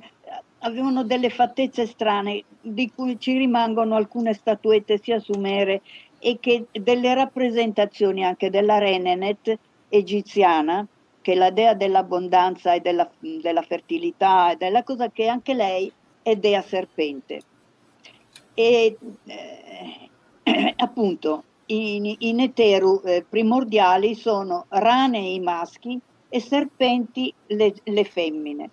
[0.64, 5.82] avevano delle fattezze strane di cui ci rimangono alcune statuette sia sumere
[6.20, 9.58] e che delle rappresentazioni anche della Renenet
[9.90, 10.86] egiziana,
[11.22, 15.92] che è la dea dell'abbondanza e della, della fertilità e della cosa che anche lei
[16.22, 17.42] è dea serpente.
[18.54, 20.10] E eh,
[20.78, 26.00] appunto i, i neteru eh, primordiali sono rane i maschi
[26.30, 28.70] e serpenti le, le femmine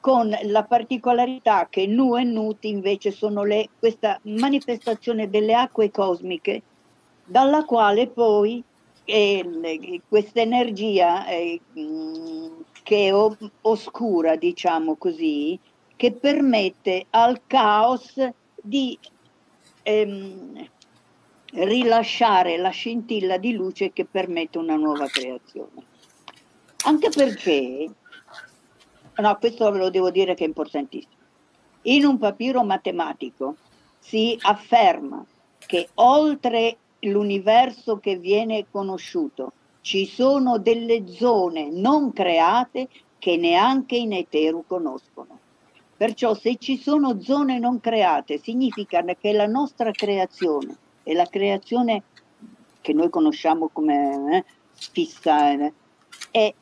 [0.00, 6.62] con la particolarità che Nu e Nut invece sono le, questa manifestazione delle acque cosmiche
[7.24, 8.62] dalla quale poi
[9.04, 11.60] eh, questa energia eh,
[12.82, 15.58] che è o- oscura, diciamo così,
[15.96, 18.14] che permette al caos
[18.62, 18.98] di
[19.82, 20.68] ehm,
[21.52, 25.86] rilasciare la scintilla di luce che permette una nuova creazione.
[26.84, 27.90] Anche perché,
[29.20, 31.14] no, questo ve lo devo dire che è importantissimo,
[31.82, 33.56] in un papiro matematico
[33.98, 35.24] si afferma
[35.58, 39.52] che oltre l'universo che viene conosciuto.
[39.82, 45.38] Ci sono delle zone non create che neanche in Eteru conoscono.
[45.96, 52.02] Perciò se ci sono zone non create significa che la nostra creazione e la creazione
[52.80, 55.72] che noi conosciamo come eh, fissa eh,
[56.30, 56.54] è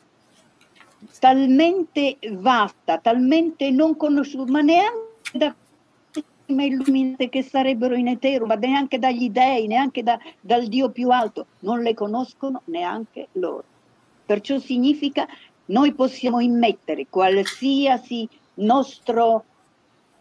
[1.19, 5.55] talmente vasta, talmente non conosciuta, ma neanche da
[6.47, 11.47] illuminate che sarebbero in etero, ma neanche dagli dei, neanche da, dal Dio più alto,
[11.61, 13.65] non le conoscono neanche loro.
[14.25, 15.27] Perciò significa
[15.67, 19.43] noi possiamo immettere qualsiasi nostra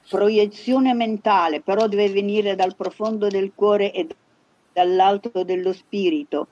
[0.10, 4.08] proiezione mentale, però deve venire dal profondo del cuore e
[4.74, 6.48] dall'alto dello spirito,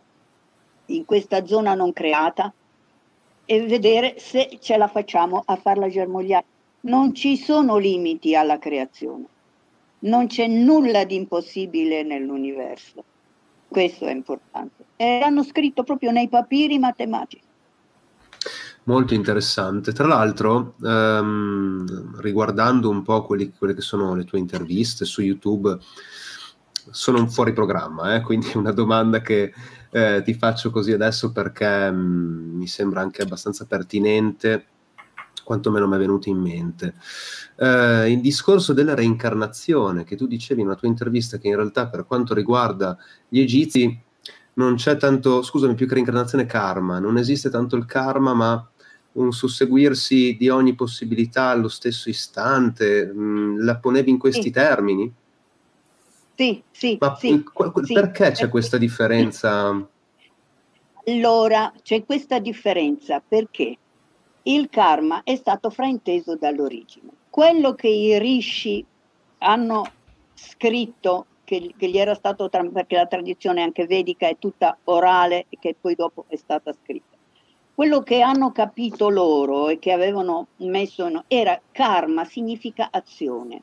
[0.88, 2.54] in questa zona non creata,
[3.46, 6.46] e vedere se ce la facciamo a farla germogliare.
[6.82, 9.26] Non ci sono limiti alla creazione
[10.06, 13.04] non c'è nulla di impossibile nell'universo.
[13.68, 14.86] Questo è importante.
[14.96, 17.44] E l'hanno scritto proprio nei papiri matematici.
[18.84, 19.92] Molto interessante.
[19.94, 25.78] Tra l'altro, ehm, riguardando un po' quelli, quelle che sono le tue interviste su YouTube,
[26.92, 28.22] sono un fuori programma, eh?
[28.22, 29.54] quindi una domanda che
[29.92, 34.68] eh, ti faccio così adesso perché mh, mm, mi sembra anche abbastanza pertinente
[35.46, 36.96] quantomeno mi è venuto in mente.
[37.56, 41.88] Eh, il discorso della reincarnazione, che tu dicevi in una tua intervista, che in realtà
[41.88, 42.98] per quanto riguarda
[43.30, 43.98] gli egizi
[44.54, 48.70] non c'è tanto, scusami, più che reincarnazione karma, non esiste tanto il karma, ma
[49.14, 53.06] un susseguirsi di ogni possibilità allo stesso istante.
[53.06, 54.52] Mh, mm, la ponevi in questi sì.
[54.52, 55.14] termini?
[56.36, 57.44] Sì, sì, Ma sì,
[57.84, 59.88] sì, perché c'è questa differenza?
[61.08, 63.78] Allora, c'è questa differenza perché
[64.44, 67.10] il karma è stato frainteso dall'origine.
[67.30, 68.86] Quello che i rishi
[69.40, 69.84] hanno
[70.34, 75.58] scritto, che, che gli era stato, perché la tradizione anche vedica è tutta orale e
[75.60, 77.16] che poi dopo è stata scritta.
[77.74, 83.62] Quello che hanno capito loro e che avevano messo in, era karma significa azione.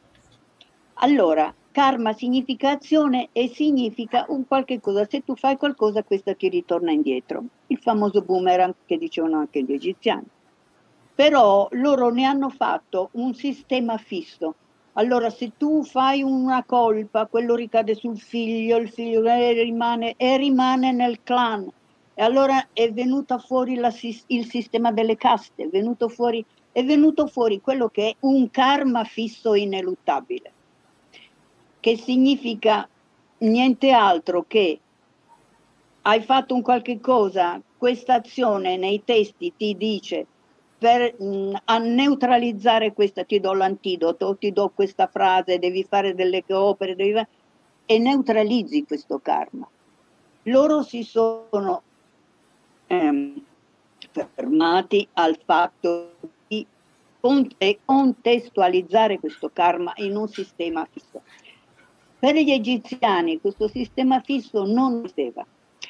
[0.94, 5.04] Allora, karma significa azione e significa un qualche cosa.
[5.08, 7.42] Se tu fai qualcosa, questa ti ritorna indietro.
[7.66, 10.26] Il famoso boomerang che dicevano anche gli egiziani
[11.14, 14.54] però loro ne hanno fatto un sistema fisso.
[14.94, 20.92] Allora, se tu fai una colpa, quello ricade sul figlio, il figlio rimane, e rimane
[20.92, 21.70] nel clan.
[22.14, 23.92] E allora è venuto fuori la,
[24.26, 29.04] il sistema delle caste, è venuto, fuori, è venuto fuori quello che è un karma
[29.04, 30.52] fisso ineluttabile,
[31.82, 32.88] che significa
[33.38, 34.78] niente altro che
[36.02, 40.26] hai fatto un qualche cosa, questa azione nei testi ti dice
[40.78, 46.44] per mh, a neutralizzare questa ti do l'antidoto, ti do questa frase, devi fare delle
[46.50, 47.28] opere, devi fare,
[47.86, 49.68] e neutralizzi questo karma.
[50.44, 51.82] Loro si sono
[52.86, 53.44] ehm,
[54.10, 56.14] fermati al fatto
[56.46, 56.64] di
[57.84, 61.22] contestualizzare questo karma in un sistema fisso.
[62.22, 65.44] Per gli egiziani questo sistema fisso non esisteva.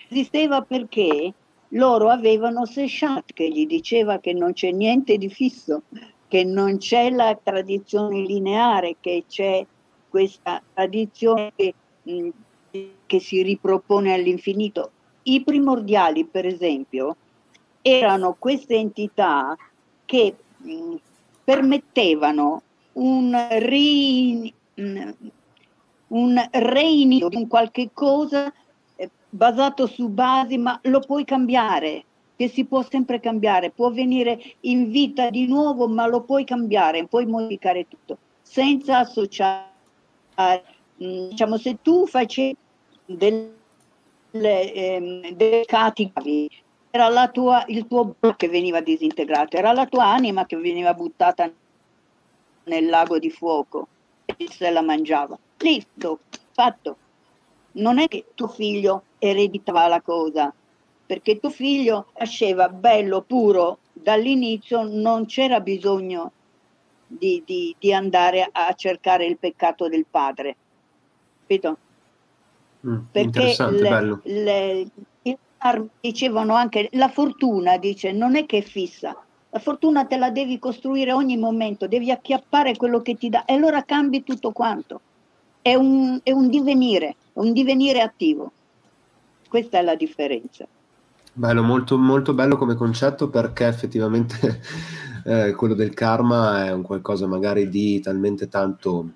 [0.09, 1.30] Esisteva perché
[1.68, 5.83] loro avevano Seshat che gli diceva che non c'è niente di fisso,
[6.28, 9.66] che non c'è la tradizione lineare, che c'è
[10.09, 11.74] questa tradizione che,
[12.05, 12.28] mh,
[13.05, 14.91] che si ripropone all'infinito.
[15.24, 17.14] I primordiali, per esempio,
[17.83, 19.55] erano queste entità
[20.07, 20.95] che mh,
[21.45, 22.62] permettevano
[22.93, 25.11] un, ri, mh,
[26.12, 28.52] un reinio di un qualche cosa
[29.34, 32.04] basato su basi, ma lo puoi cambiare,
[32.36, 37.06] che si può sempre cambiare, può venire in vita di nuovo, ma lo puoi cambiare,
[37.06, 39.64] puoi modificare tutto, senza associare,
[41.02, 42.56] mm, diciamo, se tu facevi
[43.06, 43.52] delle,
[44.32, 46.50] ehm, dei caticavi,
[46.90, 51.50] era tua, il tuo che veniva disintegrato, era la tua anima che veniva buttata
[52.64, 53.88] nel lago di fuoco
[54.26, 55.38] e se la mangiava.
[55.62, 56.20] Listo,
[56.52, 56.96] fatto
[57.72, 60.52] non è che tuo figlio ereditava la cosa,
[61.06, 66.32] perché tuo figlio nasceva bello, puro, dall'inizio non c'era bisogno
[67.06, 70.56] di, di, di andare a cercare il peccato del padre.
[71.40, 71.76] Capito?
[72.86, 74.90] Mm, perché le, le,
[76.00, 79.16] dicevano anche la fortuna, dice, non è che è fissa.
[79.50, 83.54] La fortuna te la devi costruire ogni momento, devi acchiappare quello che ti dà e
[83.54, 85.00] allora cambi tutto quanto.
[85.62, 88.52] È un, è un divenire un divenire attivo.
[89.48, 90.66] Questa è la differenza.
[91.34, 94.60] Bello, molto, molto bello come concetto perché effettivamente
[95.24, 99.08] eh, quello del karma è un qualcosa magari di talmente tanto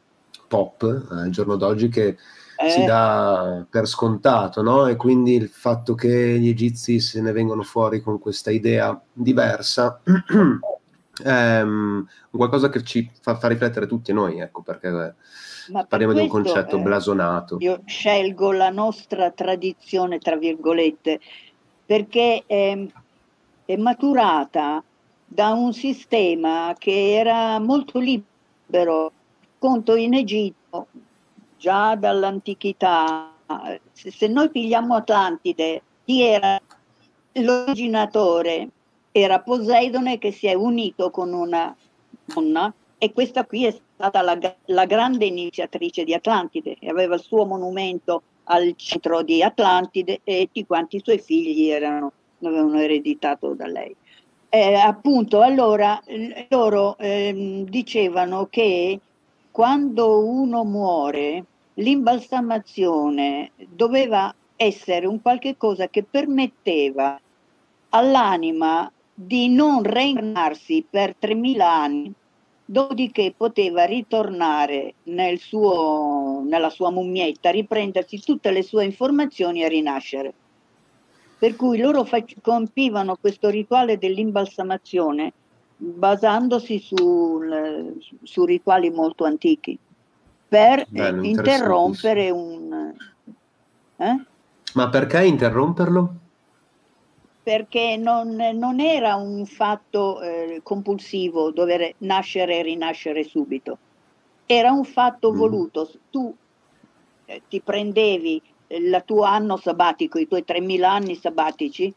[0.48, 2.16] pop eh, al giorno d'oggi che
[2.56, 2.70] eh.
[2.70, 4.86] si dà per scontato, no?
[4.86, 10.00] E quindi il fatto che gli egizi se ne vengono fuori con questa idea diversa
[11.22, 15.14] è um, qualcosa che ci fa, fa, riflettere tutti noi, ecco, perché
[15.68, 17.56] ma Parliamo di un concetto eh, blasonato.
[17.60, 21.20] Io scelgo la nostra tradizione, tra virgolette,
[21.84, 22.86] perché è,
[23.64, 24.82] è maturata
[25.26, 29.12] da un sistema che era molto libero.
[29.58, 30.86] Conto in Egitto,
[31.58, 33.32] già dall'antichità,
[33.92, 36.60] se, se noi pigliamo Atlantide, chi era
[37.32, 38.68] l'originatore?
[39.10, 41.74] Era Poseidone che si è unito con una
[42.26, 47.22] donna e questa qui è stata la, la grande iniziatrice di Atlantide e aveva il
[47.22, 53.54] suo monumento al centro di Atlantide e tutti quanti i suoi figli erano, avevano ereditato
[53.54, 53.94] da lei.
[54.50, 56.00] Eh, appunto, allora
[56.48, 59.00] loro eh, dicevano che
[59.50, 61.44] quando uno muore,
[61.74, 67.18] l'imbalsamazione doveva essere un qualche cosa che permetteva
[67.90, 72.12] all'anima di non reincarnarsi per 3000 anni
[72.66, 80.34] dopodiché poteva ritornare nel suo, nella sua mummietta, riprendersi tutte le sue informazioni e rinascere.
[81.38, 85.32] Per cui loro fac- compivano questo rituale dell'imbalsamazione
[85.76, 87.40] basandosi su,
[88.22, 89.78] su rituali molto antichi
[90.48, 92.94] per Bello, interrompere un...
[93.96, 94.24] Eh?
[94.74, 96.14] Ma perché interromperlo?
[97.46, 103.78] Perché non, non era un fatto eh, compulsivo dover nascere e rinascere subito,
[104.46, 105.36] era un fatto mm.
[105.36, 105.88] voluto.
[106.10, 106.34] Tu
[107.24, 111.94] eh, ti prendevi il tuo anno sabbatico, i tuoi 3.000 anni sabbatici,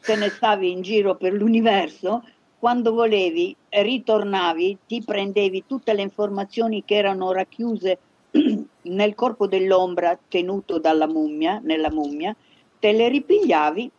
[0.00, 2.24] te ne stavi in giro per l'universo,
[2.58, 7.98] quando volevi ritornavi, ti prendevi tutte le informazioni che erano racchiuse
[8.80, 12.34] nel corpo dell'ombra tenuto dalla mummia, nella mummia,
[12.78, 13.90] te le ripigliavi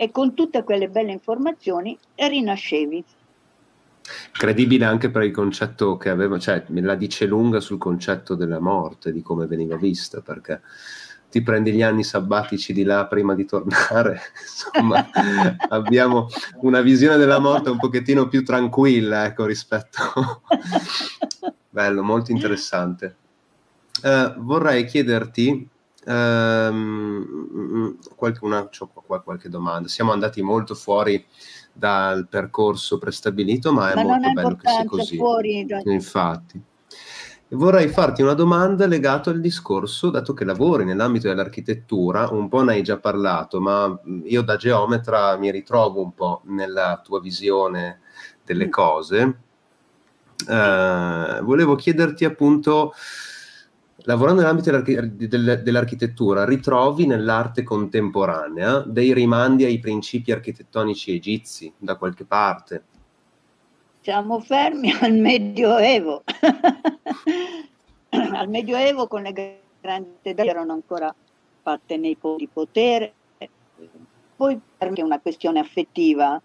[0.00, 3.04] e con tutte quelle belle informazioni rinascevi.
[4.32, 8.60] Credibile anche per il concetto che aveva, cioè me la dice lunga sul concetto della
[8.60, 10.62] morte, di come veniva vista, perché
[11.28, 15.10] ti prendi gli anni sabbatici di là prima di tornare, insomma
[15.68, 16.28] abbiamo
[16.60, 20.42] una visione della morte un pochettino più tranquilla, ecco, rispetto...
[21.68, 23.16] Bello, molto interessante.
[24.02, 25.68] Uh, vorrei chiederti
[26.08, 28.68] um, qualche, una,
[29.04, 29.88] qua qualche domanda.
[29.88, 31.24] Siamo andati molto fuori
[31.72, 35.16] dal percorso prestabilito, ma è ma molto bello che sia così.
[35.16, 35.80] Fuori da...
[35.84, 36.62] Infatti.
[37.50, 42.72] Vorrei farti una domanda legata al discorso, dato che lavori nell'ambito dell'architettura, un po' ne
[42.72, 48.00] hai già parlato, ma io da geometra mi ritrovo un po' nella tua visione
[48.44, 48.70] delle mm.
[48.70, 49.38] cose.
[50.46, 52.92] Uh, volevo chiederti appunto,
[54.02, 62.84] lavorando nell'ambito dell'architettura, ritrovi nell'arte contemporanea dei rimandi ai principi architettonici egizi da qualche parte?
[64.08, 66.22] siamo fermi al Medioevo.
[68.08, 71.14] al Medioevo con le grandi tedesche erano ancora
[71.60, 73.12] fatte nei po' di potere.
[74.34, 76.40] Poi è una questione affettiva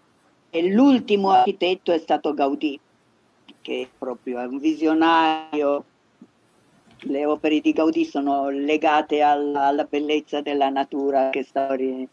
[0.50, 2.78] e l'ultimo architetto è stato Gaudì,
[3.62, 5.84] che proprio è un visionario.
[7.00, 12.08] Le opere di Gaudì sono legate alla, alla bellezza della natura che storie.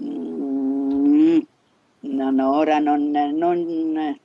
[0.00, 1.38] Mm,
[2.00, 4.18] no, no, ora non, non,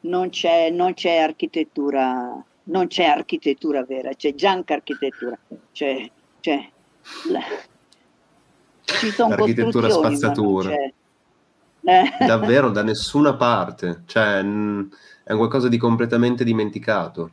[0.00, 5.38] non, c'è, non c'è architettura, non c'è architettura vera, c'è junk architettura,
[5.72, 6.68] c'è, c'è
[7.30, 7.40] la,
[8.98, 10.70] ci sono l'architettura spazzatura.
[12.26, 14.44] Davvero da nessuna parte, cioè
[15.24, 17.30] è qualcosa di completamente dimenticato.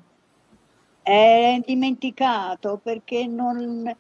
[1.07, 3.95] È dimenticato perché non,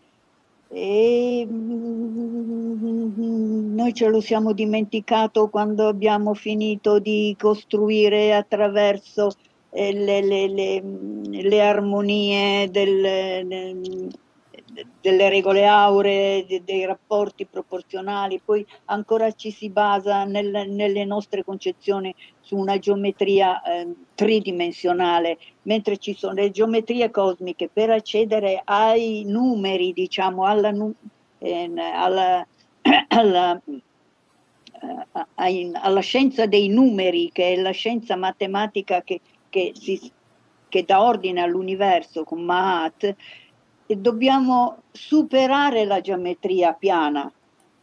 [0.69, 2.55] e mm,
[3.75, 9.29] noi ce lo siamo dimenticato quando abbiamo finito di costruire attraverso
[9.69, 10.81] eh, le, le, le,
[11.43, 14.09] le armonie del,
[15.01, 22.13] delle regole auree, dei rapporti proporzionali, poi ancora ci si basa nel, nelle nostre concezioni
[22.41, 29.93] su una geometria eh, tridimensionale, mentre ci sono le geometrie cosmiche per accedere ai numeri,
[29.93, 30.69] diciamo, alla,
[31.39, 32.45] eh, alla,
[33.07, 33.61] alla,
[35.35, 40.11] alla, scienza dei numeri, che è la scienza matematica che, che, si,
[40.69, 43.15] che dà ordine all'universo con Mahat,
[43.87, 47.31] e dobbiamo superare la geometria piana,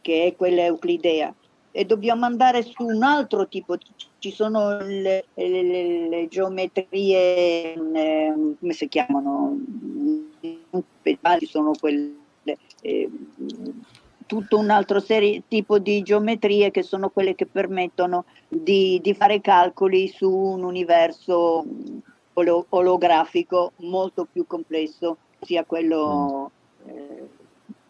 [0.01, 1.33] che è quella euclidea,
[1.71, 3.77] e dobbiamo andare su un altro tipo.
[4.19, 9.57] Ci sono le, le, le geometrie, eh, come si chiamano?
[10.41, 12.13] Ci sono quelle.
[12.81, 13.09] Eh,
[14.25, 19.41] tutto un altro serie, tipo di geometrie che sono quelle che permettono di, di fare
[19.41, 21.65] calcoli su un universo
[22.33, 26.51] olografico molto più complesso sia quello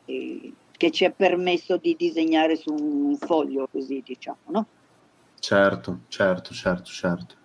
[0.06, 4.66] eh, che ci è permesso di disegnare su un foglio, così diciamo, no?
[5.40, 7.36] Certo, certo, certo, certo.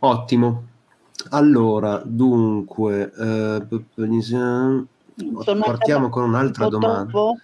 [0.00, 0.68] Ottimo.
[1.30, 3.66] Allora, dunque, eh,
[5.60, 7.10] partiamo con un'altra domanda.
[7.10, 7.36] Troppo?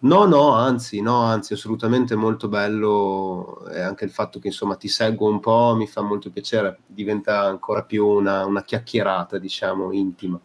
[0.00, 4.86] No, no, anzi, no, anzi, assolutamente molto bello e anche il fatto che insomma ti
[4.86, 10.38] seguo un po' mi fa molto piacere, diventa ancora più una, una chiacchierata, diciamo, intima.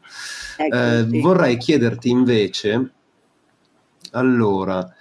[0.57, 1.21] Ecco, eh, sì.
[1.21, 2.91] Vorrei chiederti invece,
[4.13, 4.91] allora,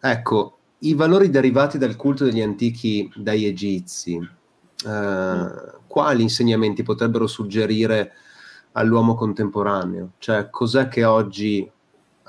[0.00, 5.46] ecco, i valori derivati dal culto degli antichi dai egizi, eh, mm.
[5.86, 8.12] quali insegnamenti potrebbero suggerire
[8.72, 10.14] all'uomo contemporaneo?
[10.18, 11.70] Cioè, cos'è che oggi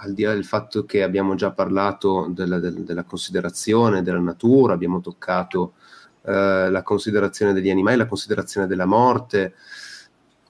[0.01, 4.73] al di là del fatto che abbiamo già parlato della, del, della considerazione della natura,
[4.73, 5.73] abbiamo toccato
[6.23, 9.55] eh, la considerazione degli animali, la considerazione della morte,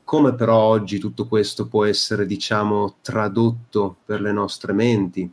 [0.04, 5.32] come però oggi tutto questo può essere, diciamo, tradotto per le nostre menti?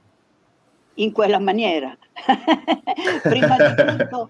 [0.95, 1.97] In quella maniera.
[3.23, 4.29] prima, di tutto,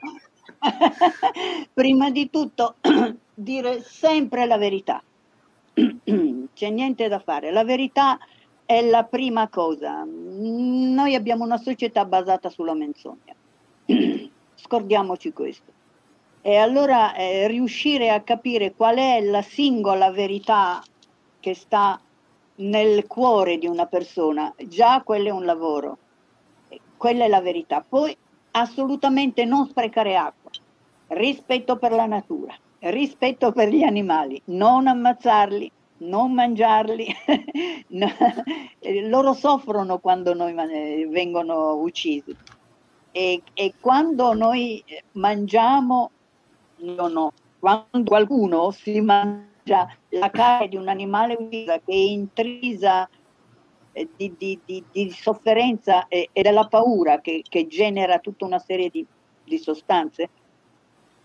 [1.74, 2.76] prima di tutto,
[3.34, 5.03] dire sempre la verità.
[5.74, 7.51] C'è niente da fare.
[7.51, 8.36] La verità è
[8.66, 10.04] la prima cosa.
[10.04, 13.34] Noi abbiamo una società basata sulla menzogna.
[14.54, 15.72] Scordiamoci questo.
[16.42, 20.82] E allora eh, riuscire a capire qual è la singola verità
[21.40, 22.00] che sta
[22.56, 25.98] nel cuore di una persona, già quello è un lavoro,
[26.96, 27.84] quella è la verità.
[27.86, 28.16] Poi
[28.52, 30.50] assolutamente non sprecare acqua,
[31.08, 37.07] rispetto per la natura, rispetto per gli animali, non ammazzarli, non mangiarli.
[39.09, 40.55] Loro soffrono quando noi
[41.09, 42.36] vengono uccisi.
[43.12, 46.11] E, e quando noi mangiamo,
[46.76, 53.09] io no, quando qualcuno si mangia la carne di un animale ucciso che è intrisa
[53.92, 58.59] eh, di, di, di, di sofferenza e, e, della paura che, che, genera tutta una
[58.59, 59.07] serie di,
[59.59, 60.28] sostanze,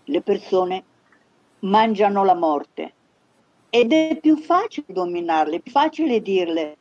[0.04, 0.84] le persone
[1.60, 2.94] mangiano la morte
[3.74, 6.76] ed è più facile dominarle, più facile dirle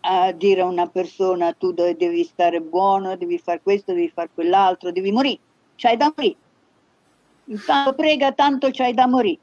[0.00, 4.90] a dire a una persona tu devi stare buono, devi fare questo, devi fare quell'altro,
[4.90, 5.38] devi morire,
[5.76, 6.36] c'hai da morire.
[7.44, 9.38] Intanto prega, tanto c'hai da morire.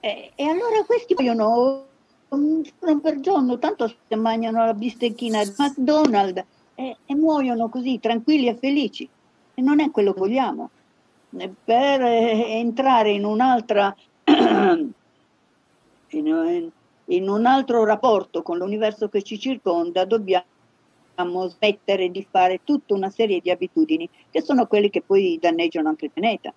[0.00, 1.86] E, e allora questi vogliono
[2.28, 2.62] un
[3.00, 8.56] per giorno, tanto se mangiano la bistecchina di McDonald's e, e muoiono così, tranquilli e
[8.56, 9.08] felici.
[9.54, 10.68] E non è quello che vogliamo.
[11.30, 13.96] Per entrare in un'altra
[16.16, 20.44] in, un altro rapporto con l'universo che ci circonda, dobbiamo
[21.48, 26.06] smettere di fare tutta una serie di abitudini che sono quelle che poi danneggiano anche
[26.06, 26.52] il pianeta,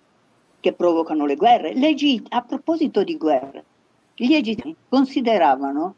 [0.60, 1.74] che provocano le guerre.
[1.74, 3.64] L'Egitto, a proposito di guerre,
[4.14, 5.96] gli egiziani consideravano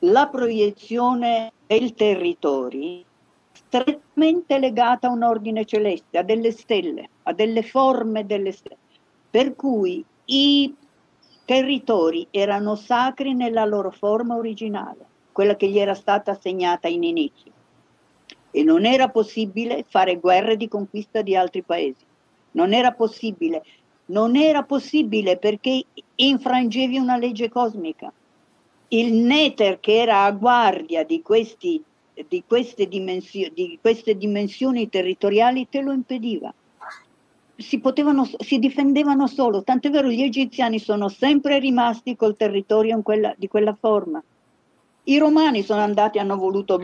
[0.00, 3.04] la proiezione del territorio
[3.52, 8.78] strettamente legata a un ordine celeste, a delle stelle, a delle forme delle stelle,
[9.30, 10.74] per cui i
[11.44, 17.52] territori erano sacri nella loro forma originale, quella che gli era stata assegnata in inizio.
[18.50, 22.04] E non era possibile fare guerre di conquista di altri paesi.
[22.52, 23.62] Non era possibile.
[24.06, 25.84] Non era possibile perché
[26.14, 28.12] infrangevi una legge cosmica.
[28.88, 31.82] Il Nether che era a guardia di, questi,
[32.28, 36.54] di, queste, dimensio, di queste dimensioni territoriali te lo impediva
[37.56, 43.34] si, potevano, si difendevano solo, tant'è vero gli egiziani sono sempre rimasti col territorio quella,
[43.36, 44.22] di quella forma.
[45.06, 46.78] I romani sono andati, hanno voluto,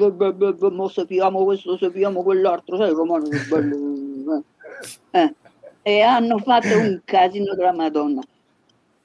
[0.71, 4.45] mo sappiamo questo, sappiamo quell'altro, sai, i romani bello,
[5.11, 5.35] eh,
[5.83, 8.21] e hanno fatto un casino della Madonna.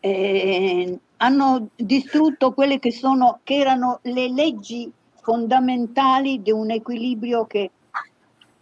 [0.02, 4.92] E hanno distrutto quelle che, sono, che erano le leggi
[5.22, 7.72] fondamentali di un equilibrio che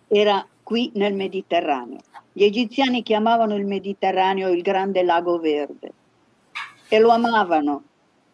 [0.07, 1.99] era qui nel Mediterraneo.
[2.35, 5.93] Gli egiziani chiamavano il Mediterraneo il grande lago verde
[6.87, 7.83] e lo amavano.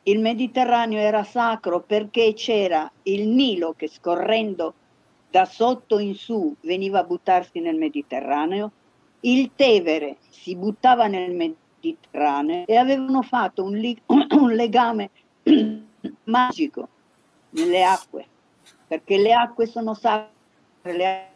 [0.03, 4.73] Il Mediterraneo era sacro perché c'era il Nilo che scorrendo
[5.29, 8.71] da sotto in su veniva a buttarsi nel Mediterraneo,
[9.21, 15.09] il Tevere si buttava nel Mediterraneo e avevano fatto un, li- un legame
[16.23, 16.87] magico
[17.49, 18.25] nelle acque,
[18.87, 20.31] perché le acque sono sacre,
[20.83, 21.27] le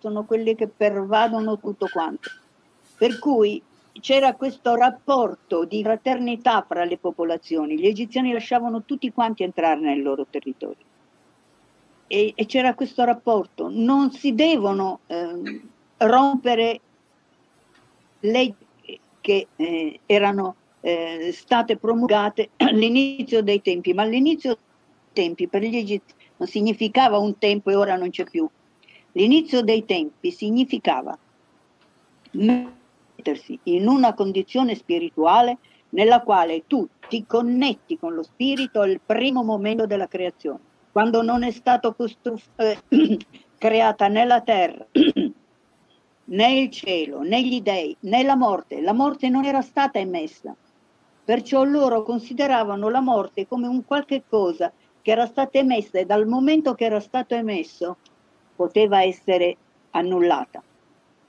[0.00, 2.30] sono quelle che pervadono tutto quanto.
[2.96, 3.62] Per cui
[4.00, 10.02] c'era questo rapporto di fraternità fra le popolazioni, gli egiziani lasciavano tutti quanti entrare nel
[10.02, 10.88] loro territorio.
[12.06, 15.62] E, e c'era questo rapporto, non si devono eh,
[15.98, 16.80] rompere
[18.20, 18.66] leggi
[19.20, 25.76] che eh, erano eh, state promulgate all'inizio dei tempi, ma all'inizio dei tempi per gli
[25.76, 28.48] egiziani non significava un tempo e ora non c'è più,
[29.12, 31.18] L'inizio dei tempi significava
[32.32, 35.58] mettersi in una condizione spirituale
[35.90, 40.60] nella quale tu ti connetti con lo spirito al primo momento della creazione,
[40.92, 41.94] quando non è stata
[42.56, 42.78] eh,
[43.58, 44.86] creata né la terra,
[46.24, 48.80] né il cielo, né gli dei, né la morte.
[48.80, 50.54] La morte non era stata emessa.
[51.24, 56.26] Perciò loro consideravano la morte come un qualche cosa che era stata emessa e dal
[56.26, 57.96] momento che era stato emesso
[58.60, 59.56] poteva essere
[59.92, 60.62] annullata.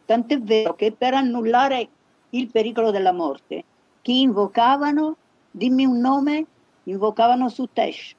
[0.03, 1.87] Tant'è vero che per annullare
[2.31, 3.63] il pericolo della morte,
[4.01, 5.15] chi invocavano,
[5.49, 6.45] dimmi un nome,
[6.83, 8.15] invocavano Sutesh.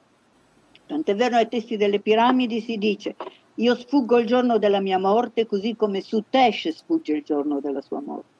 [0.87, 3.15] Tant'è vero nei testi delle piramidi si dice,
[3.53, 8.01] io sfuggo il giorno della mia morte così come Sutesh sfugge il giorno della sua
[8.01, 8.31] morte.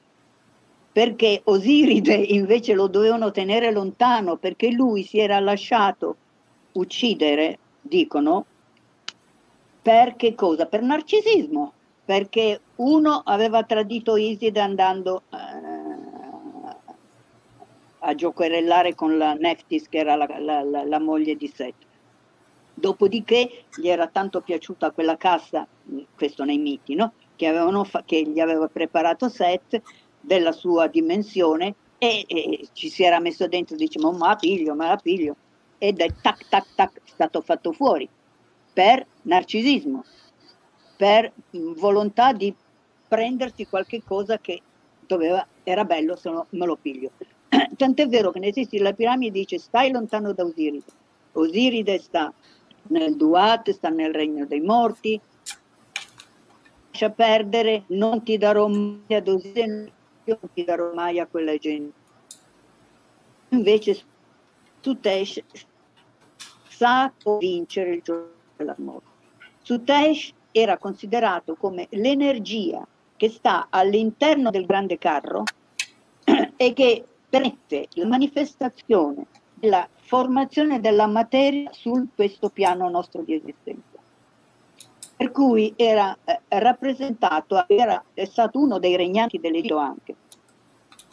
[0.91, 6.15] Perché Osiride invece lo dovevano tenere lontano perché lui si era lasciato
[6.71, 8.45] uccidere, dicono,
[9.83, 10.65] per che cosa?
[10.65, 11.73] Per narcisismo,
[12.05, 15.37] perché uno aveva tradito Iside andando eh,
[17.99, 21.75] a giocherellare con la Neftis, che era la, la, la, la moglie di Set.
[22.73, 25.67] Dopodiché gli era tanto piaciuta quella cassa,
[26.15, 27.11] questo nei miti, no?
[27.35, 27.53] che,
[27.83, 29.81] fa- che, gli aveva preparato Set
[30.21, 34.87] della sua dimensione e, e, ci si era messo dentro, diciamo, ma la piglio, ma
[34.87, 35.35] la piglio.
[35.77, 38.09] ed è tac tac tac stato fatto fuori
[38.73, 40.03] per narcisismo,
[40.97, 42.53] per volontà di
[43.07, 44.61] prendersi qualche cosa che
[45.05, 47.11] doveva, era bello se no me lo piglio.
[47.77, 50.91] Tant'è vero che nei testi della piramide dice stai lontano da Osiride.
[51.33, 52.33] Osiride sta
[52.87, 55.19] nel Duat, sta nel regno dei morti,
[56.89, 59.91] lascia perdere, non ti darò mai ad Osiride,
[60.25, 62.01] non ti darò mai a quella gente.
[63.49, 64.01] Invece
[64.79, 65.43] Sutesh
[66.69, 69.07] sa vincere il giorno della morte.
[69.61, 72.85] Sutesh era considerato come l'energia
[73.15, 75.43] che sta all'interno del grande carro
[76.55, 83.97] e che permette la manifestazione della formazione della materia su questo piano nostro di esistenza.
[85.15, 90.15] Per cui era eh, rappresentato, era, è stato uno dei regnanti dell'Egitto anche,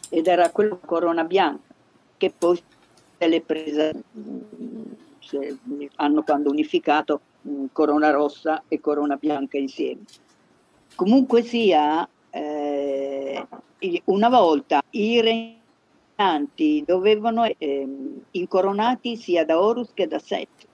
[0.09, 1.73] ed era quello corona bianca,
[2.17, 2.61] che poi
[3.21, 3.91] se l'è presa,
[5.19, 5.57] se,
[5.97, 7.21] hanno quando unificato
[7.71, 10.01] corona rossa e corona bianca insieme.
[10.95, 13.47] Comunque sia, eh,
[14.05, 17.87] una volta i regnanti dovevano eh,
[18.31, 20.67] incoronati sia da Horus che da Set.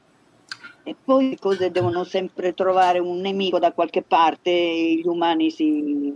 [0.84, 6.16] E poi le cose devono sempre trovare un nemico da qualche parte, gli umani si...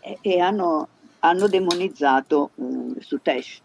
[0.00, 0.88] e, e hanno,
[1.20, 3.62] hanno, demonizzato eh, Sutesh,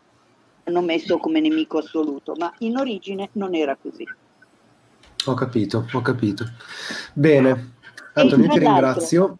[0.63, 4.05] hanno messo come nemico assoluto, ma in origine non era così.
[5.25, 6.45] Ho capito, ho capito.
[7.13, 7.73] Bene,
[8.13, 9.37] Antonio, ti ringrazio.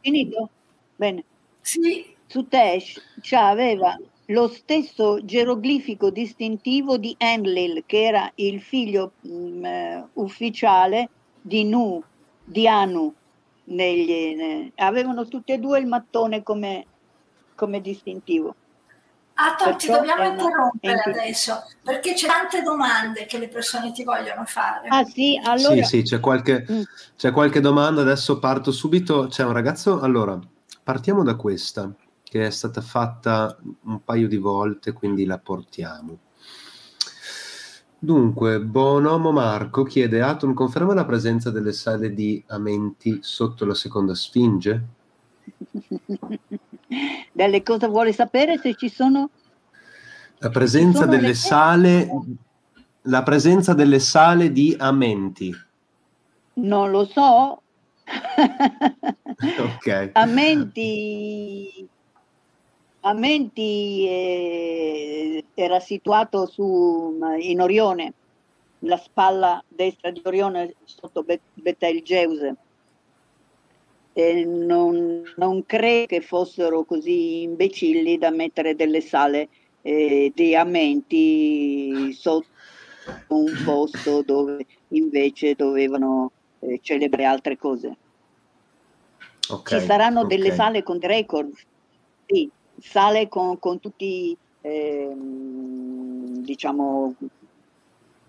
[0.00, 0.50] Finito?
[0.96, 1.24] Bene.
[1.60, 2.12] Sì.
[2.26, 3.00] Su Tesh
[3.32, 11.08] aveva lo stesso geroglifico distintivo di Enlil, che era il figlio mh, mm, eh, ufficiale
[11.40, 12.02] di Nu,
[12.42, 13.12] di Anu.
[13.66, 16.86] Negli, eh, avevano tutti e due il mattone come,
[17.54, 18.54] come distintivo.
[19.36, 24.86] Atom, ti dobbiamo interrompere adesso perché c'è tante domande che le persone ti vogliono fare.
[24.88, 25.74] Ah sì, allora...
[25.74, 26.82] Sì, sì, c'è qualche, mm.
[27.16, 29.26] c'è qualche domanda, adesso parto subito.
[29.26, 30.38] C'è un ragazzo, allora,
[30.82, 36.18] partiamo da questa, che è stata fatta un paio di volte, quindi la portiamo.
[37.98, 44.14] Dunque, Bonomo Marco chiede, Atom conferma la presenza delle sale di Amenti sotto la seconda
[44.14, 44.84] Sfinge?
[47.32, 49.30] Delle cosa vuole sapere se ci sono...
[50.38, 51.34] La presenza delle le...
[51.34, 52.08] sale...
[53.06, 55.54] La presenza delle sale di Amenti.
[56.54, 57.62] Non lo so.
[59.58, 60.10] ok.
[60.12, 61.88] Amenti...
[63.00, 68.14] Amenti eh, era situato su, in Orione,
[68.78, 71.22] la spalla destra di Orione sotto
[71.52, 72.56] Betelgeuse
[74.14, 79.48] eh, non, non, credo che fossero così imbecilli da mettere delle sale
[79.82, 82.46] eh, di ammenti sotto
[83.28, 87.96] un posto dove invece dovevano eh, celebrare altre cose.
[89.48, 90.36] Okay, Ci saranno okay.
[90.36, 91.52] delle sale con record,
[92.24, 92.48] sì,
[92.78, 97.14] sale con, con tutti, ehm, diciamo,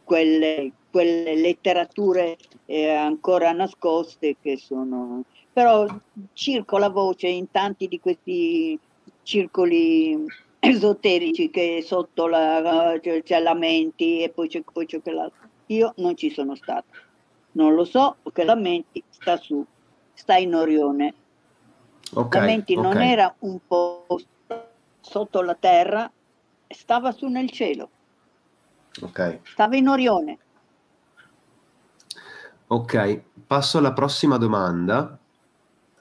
[0.03, 5.23] quelle, quelle letterature eh, ancora nascoste che sono
[5.55, 5.87] però
[6.33, 8.77] circola voce in tanti di questi
[9.23, 10.25] circoli
[10.59, 15.47] esoterici che sotto la, c'è, c'è la menti e poi c'è, poi c'è quell'altro.
[15.67, 16.87] Io non ci sono stato,
[17.53, 19.65] non lo so perché la menti sta su,
[20.11, 21.13] sta in Orione.
[22.11, 22.91] Okay, la menti okay.
[22.91, 24.05] non era un po'
[24.99, 26.11] sotto la terra,
[26.67, 27.89] stava su nel cielo.
[29.01, 29.39] Okay.
[29.43, 30.37] Stava in Orione.
[32.67, 35.17] Ok, passo alla prossima domanda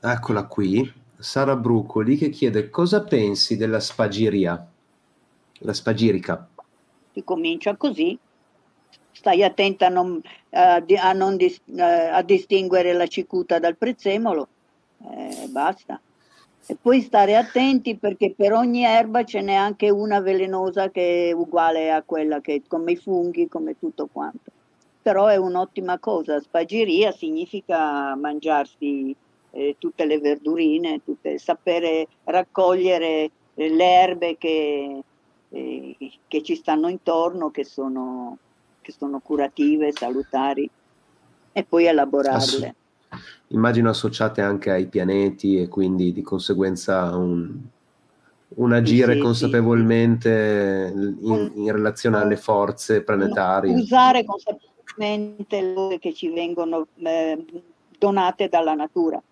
[0.07, 4.63] Eccola qui, Sara Brucoli che chiede cosa pensi della spagiria,
[5.61, 6.47] la spagirica.
[7.15, 8.19] Si comincia così,
[9.13, 10.21] stai attenta a, non,
[10.51, 14.49] a, non dis, a, distinguere la cicuta dal prezzemolo,
[15.11, 15.99] eh, basta.
[16.67, 21.33] E poi stare attenti perché per ogni erba ce n'è anche una velenosa che è
[21.33, 24.53] uguale a quella che come i funghi, come tutto quanto.
[25.01, 29.17] Però è un'ottima cosa, spagiria significa mangiarsi
[29.55, 35.03] eh, tutte le verdurine, tutte, sapere raccogliere eh, le erbe che,
[35.49, 38.37] eh, che, ci stanno intorno, che sono,
[38.81, 40.69] che sono curative, salutari,
[41.53, 42.75] e poi elaborarle.
[43.49, 47.57] Immagino associate anche ai pianeti e quindi di conseguenza un,
[48.49, 51.27] un agire sì, consapevolmente sì.
[51.29, 53.73] In, in, relazione alle forze planetarie.
[53.73, 57.45] Usare consapevolmente le che ci vengono eh,
[57.97, 59.23] donate dalla natura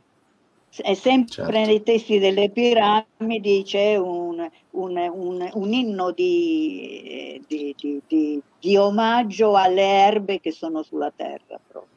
[0.77, 1.51] è sempre certo.
[1.51, 9.55] nei testi delle piramidi c'è un, un, un, un inno di, di, di, di, omaggio
[9.55, 11.61] alle erbe che sono sulla terra.
[11.67, 11.91] Proprio.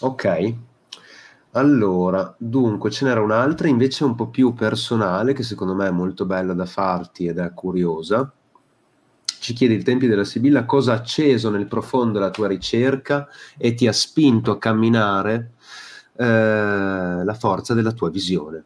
[0.00, 0.54] Ok,
[1.56, 6.24] allora, dunque ce n'era un'altra invece un po' più personale che secondo me è molto
[6.26, 8.32] bella da farti ed è curiosa.
[9.38, 13.74] Ci chiede il Tempio della Sibilla cosa ha acceso nel profondo la tua ricerca e
[13.74, 15.53] ti ha spinto a camminare
[16.16, 18.64] eh, la forza della tua visione.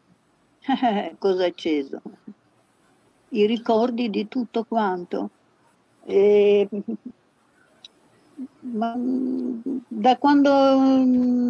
[1.17, 2.01] Cosa acceso?
[3.29, 5.29] I ricordi di tutto quanto.
[6.05, 6.67] E...
[8.61, 10.49] Ma, da quando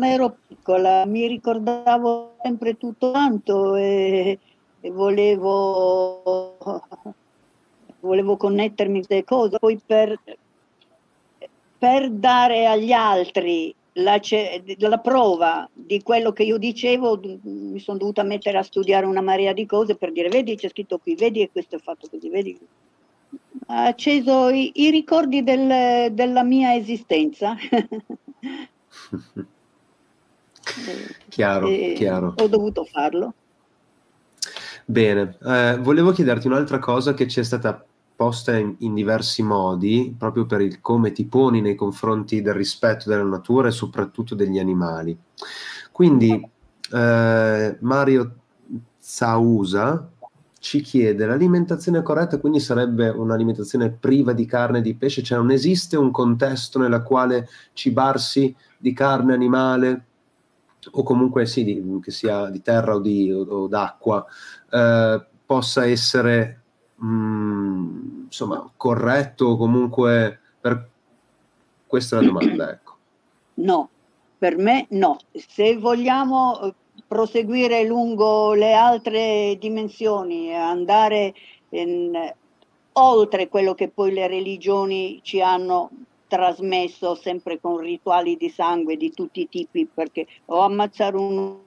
[0.02, 4.40] ero piccola mi ricordavo sempre tutto quanto e,
[4.80, 6.58] e volevo,
[8.00, 9.60] volevo connettermi a queste cose.
[9.60, 10.20] Poi per,
[11.78, 14.20] per dare agli altri la,
[14.78, 19.54] la, prova di quello che io dicevo, mi sono dovuta mettere a studiare una marea
[19.54, 22.60] di cose per dire, vedi c'è scritto qui, vedi e questo è fatto così, vedi.
[23.68, 27.56] Ha acceso i, i ricordi del, della mia esistenza.
[31.30, 32.34] chiaro, e chiaro.
[32.38, 33.34] Ho dovuto farlo.
[34.86, 37.86] Bene, eh, volevo chiederti un'altra cosa che ci è stata
[38.20, 43.08] posta in, in, diversi modi, proprio per il come ti poni nei confronti del rispetto
[43.08, 45.18] della natura e soprattutto degli animali.
[45.90, 46.46] Quindi
[46.92, 48.36] eh, Mario
[48.98, 50.12] Zausa
[50.60, 55.52] ci chiede l'alimentazione corretta, quindi sarebbe un'alimentazione priva di carne e di pesce, cioè non
[55.52, 60.06] esiste un contesto nella quale cibarsi di carne animale
[60.92, 64.26] o comunque sì, di, che sia di terra o, di, o, o d'acqua,
[64.70, 66.60] eh, possa essere
[67.04, 70.90] mm, insomma, corretto comunque per...
[71.88, 72.98] questa è la domanda, ecco.
[73.56, 73.90] No,
[74.38, 75.18] per me no.
[75.32, 76.74] Se vogliamo eh,
[77.08, 81.34] proseguire lungo le altre dimensioni e andare
[81.70, 82.34] in,
[82.94, 85.90] oltre quello che poi le religioni ci hanno
[86.28, 91.58] trasmesso sempre con rituali di sangue di tutti i tipi perché o ammazzare un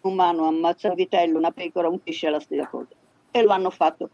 [0.00, 2.88] umano, ammazzare un vitello, una pecora, un pesce è la stessa cosa
[3.30, 4.10] e lo hanno fatto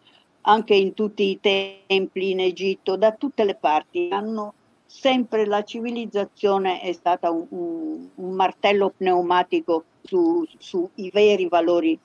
[0.49, 4.55] anche in tutti i templi in Egitto, da tutte le parti, hanno
[4.87, 11.99] sempre la civilizzazione è stata un, un, un martello pneumatico sui su veri valori.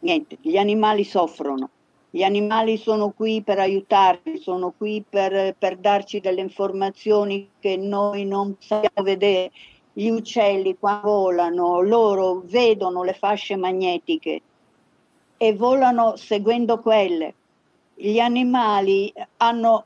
[0.00, 1.70] Niente, gli animali soffrono,
[2.10, 8.24] gli animali sono qui per aiutarci, sono qui per, per darci delle informazioni che noi
[8.24, 9.50] non sappiamo vedere.
[9.92, 14.42] Gli uccelli quando volano, loro vedono le fasce magnetiche
[15.36, 17.34] e volano seguendo quelle
[17.98, 19.84] gli animali hanno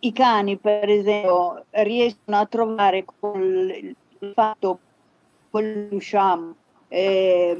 [0.00, 4.78] i cani per esempio riescono a trovare col il fatto
[5.50, 6.54] quello diciamo
[6.88, 7.56] eh,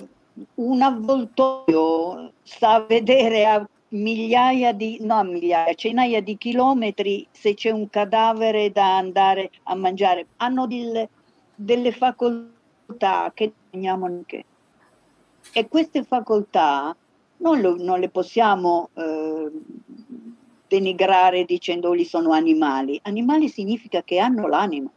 [0.55, 7.55] un avvoltoio sta a vedere a migliaia di no a migliaia centinaia di chilometri se
[7.55, 10.27] c'è un cadavere da andare a mangiare.
[10.37, 11.09] Hanno delle,
[11.55, 14.45] delle facoltà che non abbiamo neanche
[15.53, 16.95] e queste facoltà
[17.39, 19.51] non, lo, non le possiamo eh,
[20.67, 22.99] denigrare dicendoli sono animali.
[23.03, 24.91] Animali significa che hanno l'anima,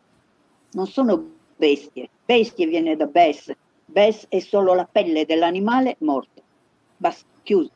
[0.71, 1.23] non sono
[1.55, 2.09] bestie.
[2.25, 3.51] Bestie viene da bes,
[3.85, 6.41] bes è solo la pelle dell'animale morto.
[6.97, 7.71] Basta, chiuso.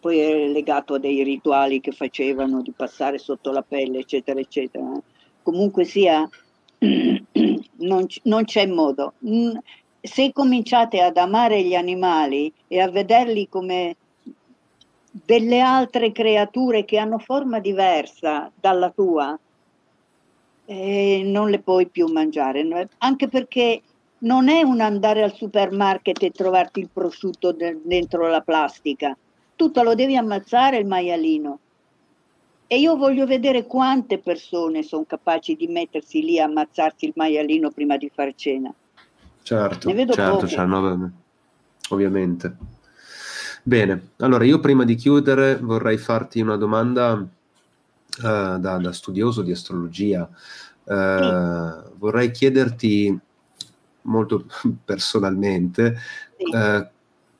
[0.00, 4.84] Poi è legato a dei rituali che facevano di passare sotto la pelle, eccetera, eccetera.
[5.42, 6.28] Comunque sia,
[6.78, 9.14] non, non c'è modo
[10.00, 13.96] se cominciate ad amare gli animali e a vederli come
[15.10, 19.38] delle altre creature che hanno forma diversa dalla tua,
[20.66, 23.82] eh, non le puoi più mangiare, anche perché
[24.18, 29.16] non è un andare al supermarket e trovarti il prosciutto de- dentro la plastica,
[29.56, 31.58] tutto lo devi ammazzare il maialino.
[32.66, 37.70] E io voglio vedere quante persone sono capaci di mettersi lì a ammazzarsi il maialino
[37.70, 38.72] prima di far cena.
[39.42, 41.12] Certo, certo, certo
[41.90, 42.56] ovviamente.
[43.62, 47.26] Bene, allora io prima di chiudere vorrei farti una domanda uh,
[48.18, 50.28] da, da, studioso di astrologia.
[50.84, 51.90] Uh, sì.
[51.98, 53.18] Vorrei chiederti
[54.02, 54.46] molto
[54.84, 55.98] personalmente
[56.36, 56.56] sì.
[56.56, 56.86] uh,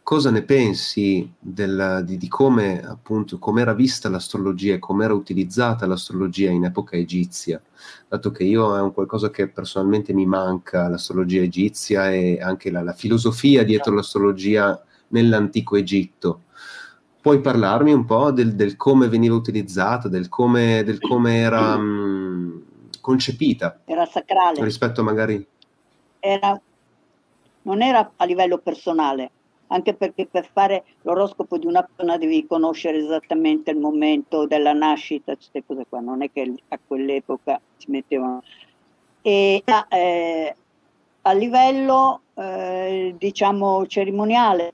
[0.09, 5.13] cosa ne pensi del, di, di, come appunto come era vista l'astrologia e come era
[5.13, 7.61] utilizzata l'astrologia in epoca egizia,
[8.09, 12.83] dato che io è un qualcosa che personalmente mi manca, l'astrologia egizia e anche la,
[12.83, 16.45] la filosofia dietro l'astrologia nell'antico Egitto.
[17.21, 22.63] Puoi parlarmi un po' del, del come veniva utilizzata, del come, del come era mh,
[23.03, 23.81] concepita?
[23.85, 24.65] Era sacrale.
[24.65, 25.47] Rispetto magari...
[26.19, 26.59] Era
[27.61, 29.31] non era a livello personale,
[29.69, 35.35] anche perché per fare l'oroscopo di una persona devi conoscere esattamente il momento della nascita,
[35.35, 38.43] queste cose qua, non è che a quell'epoca si mettevano.
[39.23, 40.57] E eh,
[41.23, 44.73] a livello, eh, diciamo, cerimoniale,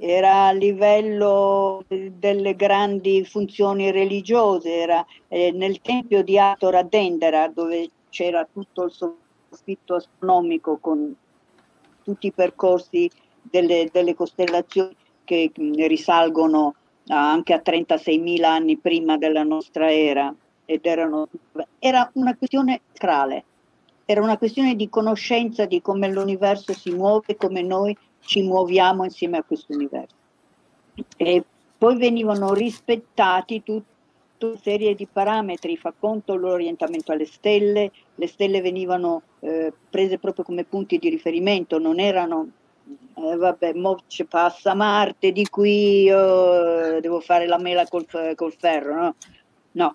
[0.00, 7.48] era a livello delle grandi funzioni religiose, era eh, nel tempio di Ator a Dendera
[7.48, 11.14] dove c'era tutto il soffitto astronomico con
[12.04, 13.10] tutti i percorsi
[13.50, 14.94] delle, delle costellazioni
[15.24, 16.74] che risalgono
[17.08, 20.34] anche a 36.000 anni prima della nostra era
[20.64, 21.28] ed erano,
[21.78, 23.44] era una questione sacrale,
[24.04, 29.38] era una questione di conoscenza di come l'universo si muove, come noi ci muoviamo insieme
[29.38, 30.14] a questo universo.
[31.16, 31.44] E
[31.78, 38.60] poi venivano rispettati tutta una serie di parametri, fa conto l'orientamento alle stelle, le stelle
[38.60, 42.48] venivano eh, prese proprio come punti di riferimento, non erano
[43.14, 48.54] eh, vabbè, mo ci passa Marte, di qui io devo fare la mela col, col
[48.56, 49.14] ferro, no?
[49.72, 49.92] No,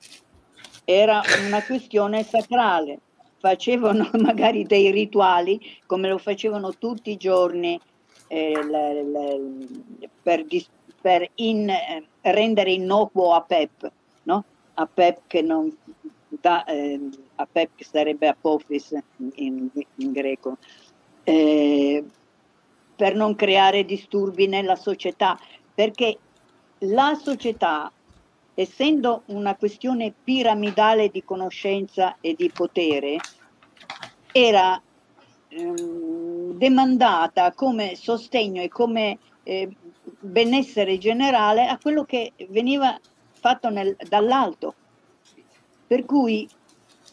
[0.85, 2.99] era una questione sacrale.
[3.39, 7.79] Facevano magari dei rituali come lo facevano tutti i giorni
[8.27, 10.45] eh, le, le, per,
[11.01, 13.91] per in, eh, rendere innocuo a Pep,
[14.23, 14.43] no?
[14.75, 15.75] A Pep che non
[16.27, 16.99] da, eh,
[17.35, 18.95] a Pep che sarebbe Apophis
[19.35, 20.57] in, in greco.
[21.23, 22.03] Eh,
[23.03, 25.37] per non creare disturbi nella società,
[25.75, 26.17] perché
[26.85, 27.91] la società,
[28.53, 33.17] essendo una questione piramidale di conoscenza e di potere,
[34.31, 34.81] era
[35.49, 39.69] ehm, demandata come sostegno e come eh,
[40.21, 42.97] benessere generale a quello che veniva
[43.33, 44.75] fatto nel, dall'alto.
[45.85, 46.47] Per cui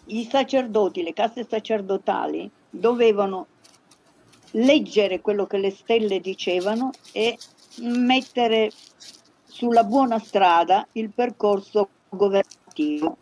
[0.06, 3.48] i sacerdoti, le caste sacerdotali dovevano
[4.52, 7.36] leggere quello che le stelle dicevano e
[7.78, 8.70] mettere
[9.44, 13.16] sulla buona strada il percorso governativo.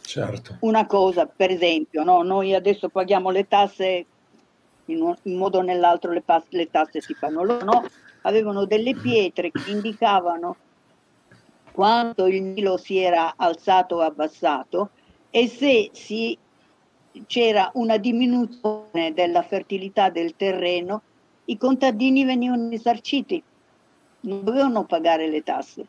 [0.00, 0.56] Certo.
[0.60, 2.22] Una cosa, per esempio, no?
[2.22, 4.06] noi adesso paghiamo le tasse,
[4.86, 7.84] in un, in modo o nell'altro le, pas- le, tasse si fanno loro, no?
[8.22, 10.56] avevano delle pietre che indicavano
[11.72, 14.90] quanto il Nilo si era alzato o abbassato
[15.30, 16.38] e se si
[17.26, 21.02] c'era una diminuzione della fertilità del terreno,
[21.46, 23.42] i contadini venivano risarciti,
[24.20, 25.86] non dovevano pagare le tasse.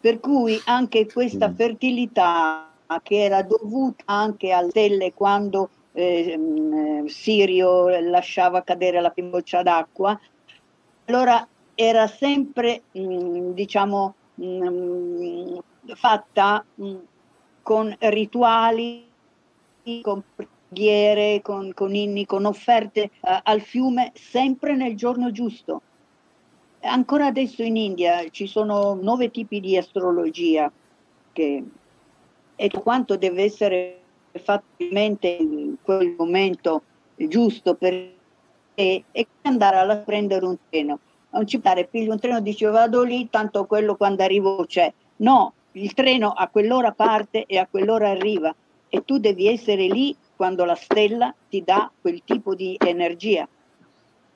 [0.00, 1.54] Per cui anche questa mm.
[1.54, 2.70] fertilità
[3.02, 10.18] che era dovuta anche alle stelle quando eh, Sirio lasciava cadere la pimboccia d'acqua,
[11.06, 15.58] allora era sempre, mh, mm, diciamo, mh, mm,
[15.94, 16.94] fatta mh,
[17.62, 19.09] con rituali
[20.02, 25.82] con preghiere, con, con inni, con offerte uh, al fiume, sempre nel giorno giusto.
[26.82, 30.72] Ancora adesso in India ci sono nove tipi di astrologia
[31.32, 31.64] che,
[32.56, 34.00] e quanto deve essere
[34.42, 36.82] fatto in quel momento
[37.16, 38.12] giusto per
[38.74, 39.04] e,
[39.42, 40.98] andare a prendere un treno.
[41.30, 44.92] Non ci pare, piglio un treno, dice vado lì, tanto quello quando arrivo c'è.
[45.16, 48.54] No, il treno a quell'ora parte e a quell'ora arriva
[48.90, 53.48] e tu devi essere lì quando la stella ti dà quel tipo di energia,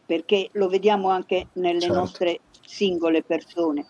[0.06, 1.94] perché lo vediamo anche nelle certo.
[1.96, 3.84] nostre singole persone.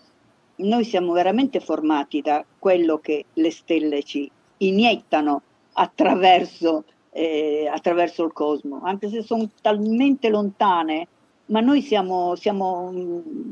[0.56, 5.42] Noi siamo veramente formati da quello che le stelle ci iniettano
[5.72, 11.08] attraverso, eh, attraverso il cosmo, anche se sono talmente lontane,
[11.46, 13.50] ma noi siamo, siamo mh, mm,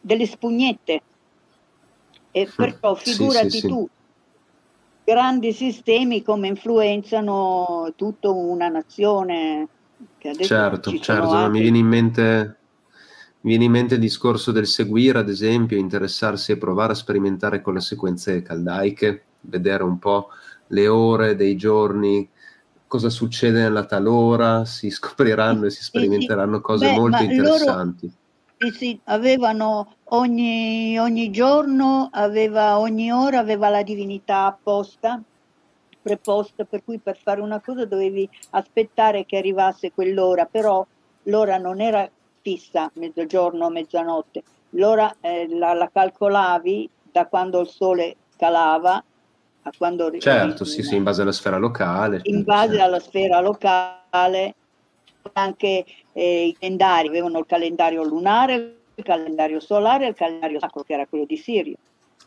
[0.00, 1.02] delle spugnette.
[2.32, 3.88] E perciò figurati sì, sì, tu,
[5.04, 9.68] grandi sistemi come influenzano tutta una nazione.
[10.40, 12.56] certo, certo, mi viene in mente
[13.44, 17.60] mi viene in mente il discorso del seguire, ad esempio, interessarsi e provare a sperimentare
[17.60, 20.28] con le sequenze caldaiche, vedere un po'
[20.68, 22.26] le ore dei giorni,
[22.86, 28.10] cosa succede nella talora, si scopriranno e si sperimenteranno cose Beh, molto interessanti.
[28.56, 35.20] Loro sì, avevano ogni, ogni giorno, aveva, ogni ora aveva la divinità apposta,
[36.02, 40.86] preposta, per cui per fare una cosa dovevi aspettare che arrivasse quell'ora, però
[41.24, 42.08] l'ora non era
[42.42, 49.02] fissa, mezzogiorno o mezzanotte, l'ora eh, la, la, calcolavi da quando il sole calava
[49.62, 50.18] a quando...
[50.18, 52.20] Certo, sì, sì, in base alla sfera locale.
[52.24, 52.84] In base certo.
[52.84, 54.54] alla sfera locale
[55.32, 60.82] anche eh, i calendari, avevano il calendario lunare, il calendario solare e il calendario sacro
[60.82, 61.76] che era quello di Sirio.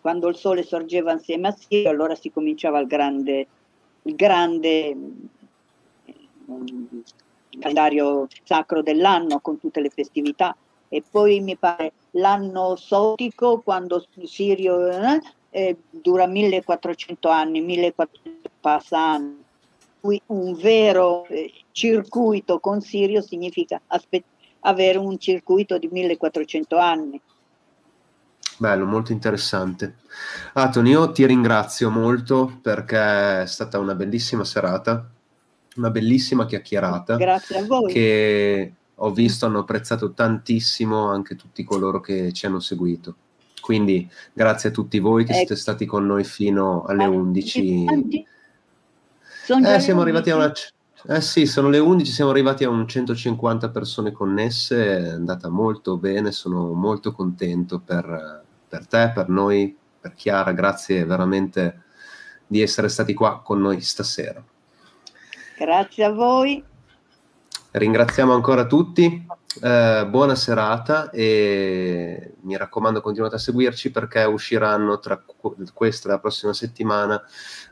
[0.01, 3.47] Quando il sole sorgeva insieme a Sirio, allora si cominciava il grande,
[4.03, 4.95] il grande
[7.59, 10.55] calendario sacro dell'anno con tutte le festività
[10.89, 18.99] e poi mi pare l'anno sotico quando Sirio eh, eh, dura 1400 anni, 1400 passa
[18.99, 19.45] anni.
[20.27, 24.23] Un vero eh, circuito con Sirio significa aspe-
[24.61, 27.21] avere un circuito di 1400 anni.
[28.57, 29.97] Bello, molto interessante.
[30.53, 35.07] Aton, io ti ringrazio molto perché è stata una bellissima serata,
[35.75, 37.17] una bellissima chiacchierata.
[37.17, 37.93] Grazie a voi.
[37.93, 43.15] Che ho visto hanno apprezzato tantissimo anche tutti coloro che ci hanno seguito.
[43.61, 45.39] Quindi grazie a tutti voi che ecco.
[45.39, 47.85] siete stati con noi fino alle ah, 11.
[49.65, 50.51] Eh, siamo arrivati a una...
[51.09, 55.95] Eh sì, sono le 11, siamo arrivati a un 150 persone connesse, è andata molto
[55.95, 61.83] bene, sono molto contento per, per te, per noi, per Chiara, grazie veramente
[62.45, 64.43] di essere stati qua con noi stasera.
[65.57, 66.61] Grazie a voi.
[67.71, 69.25] Ringraziamo ancora tutti,
[69.61, 75.23] eh, buona serata e mi raccomando continuate a seguirci perché usciranno tra
[75.73, 77.23] questa e la prossima settimana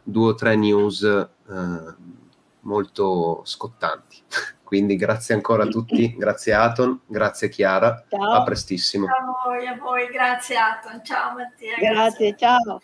[0.03, 2.23] due o tre news eh,
[2.65, 4.21] molto scottanti.
[4.63, 8.33] Quindi grazie ancora a tutti, grazie Aton, grazie Chiara, ciao.
[8.33, 9.05] a prestissimo.
[9.05, 11.75] A voi, a voi, grazie Aton, ciao Mattia.
[11.77, 12.35] Grazie, grazie.
[12.35, 12.81] ciao.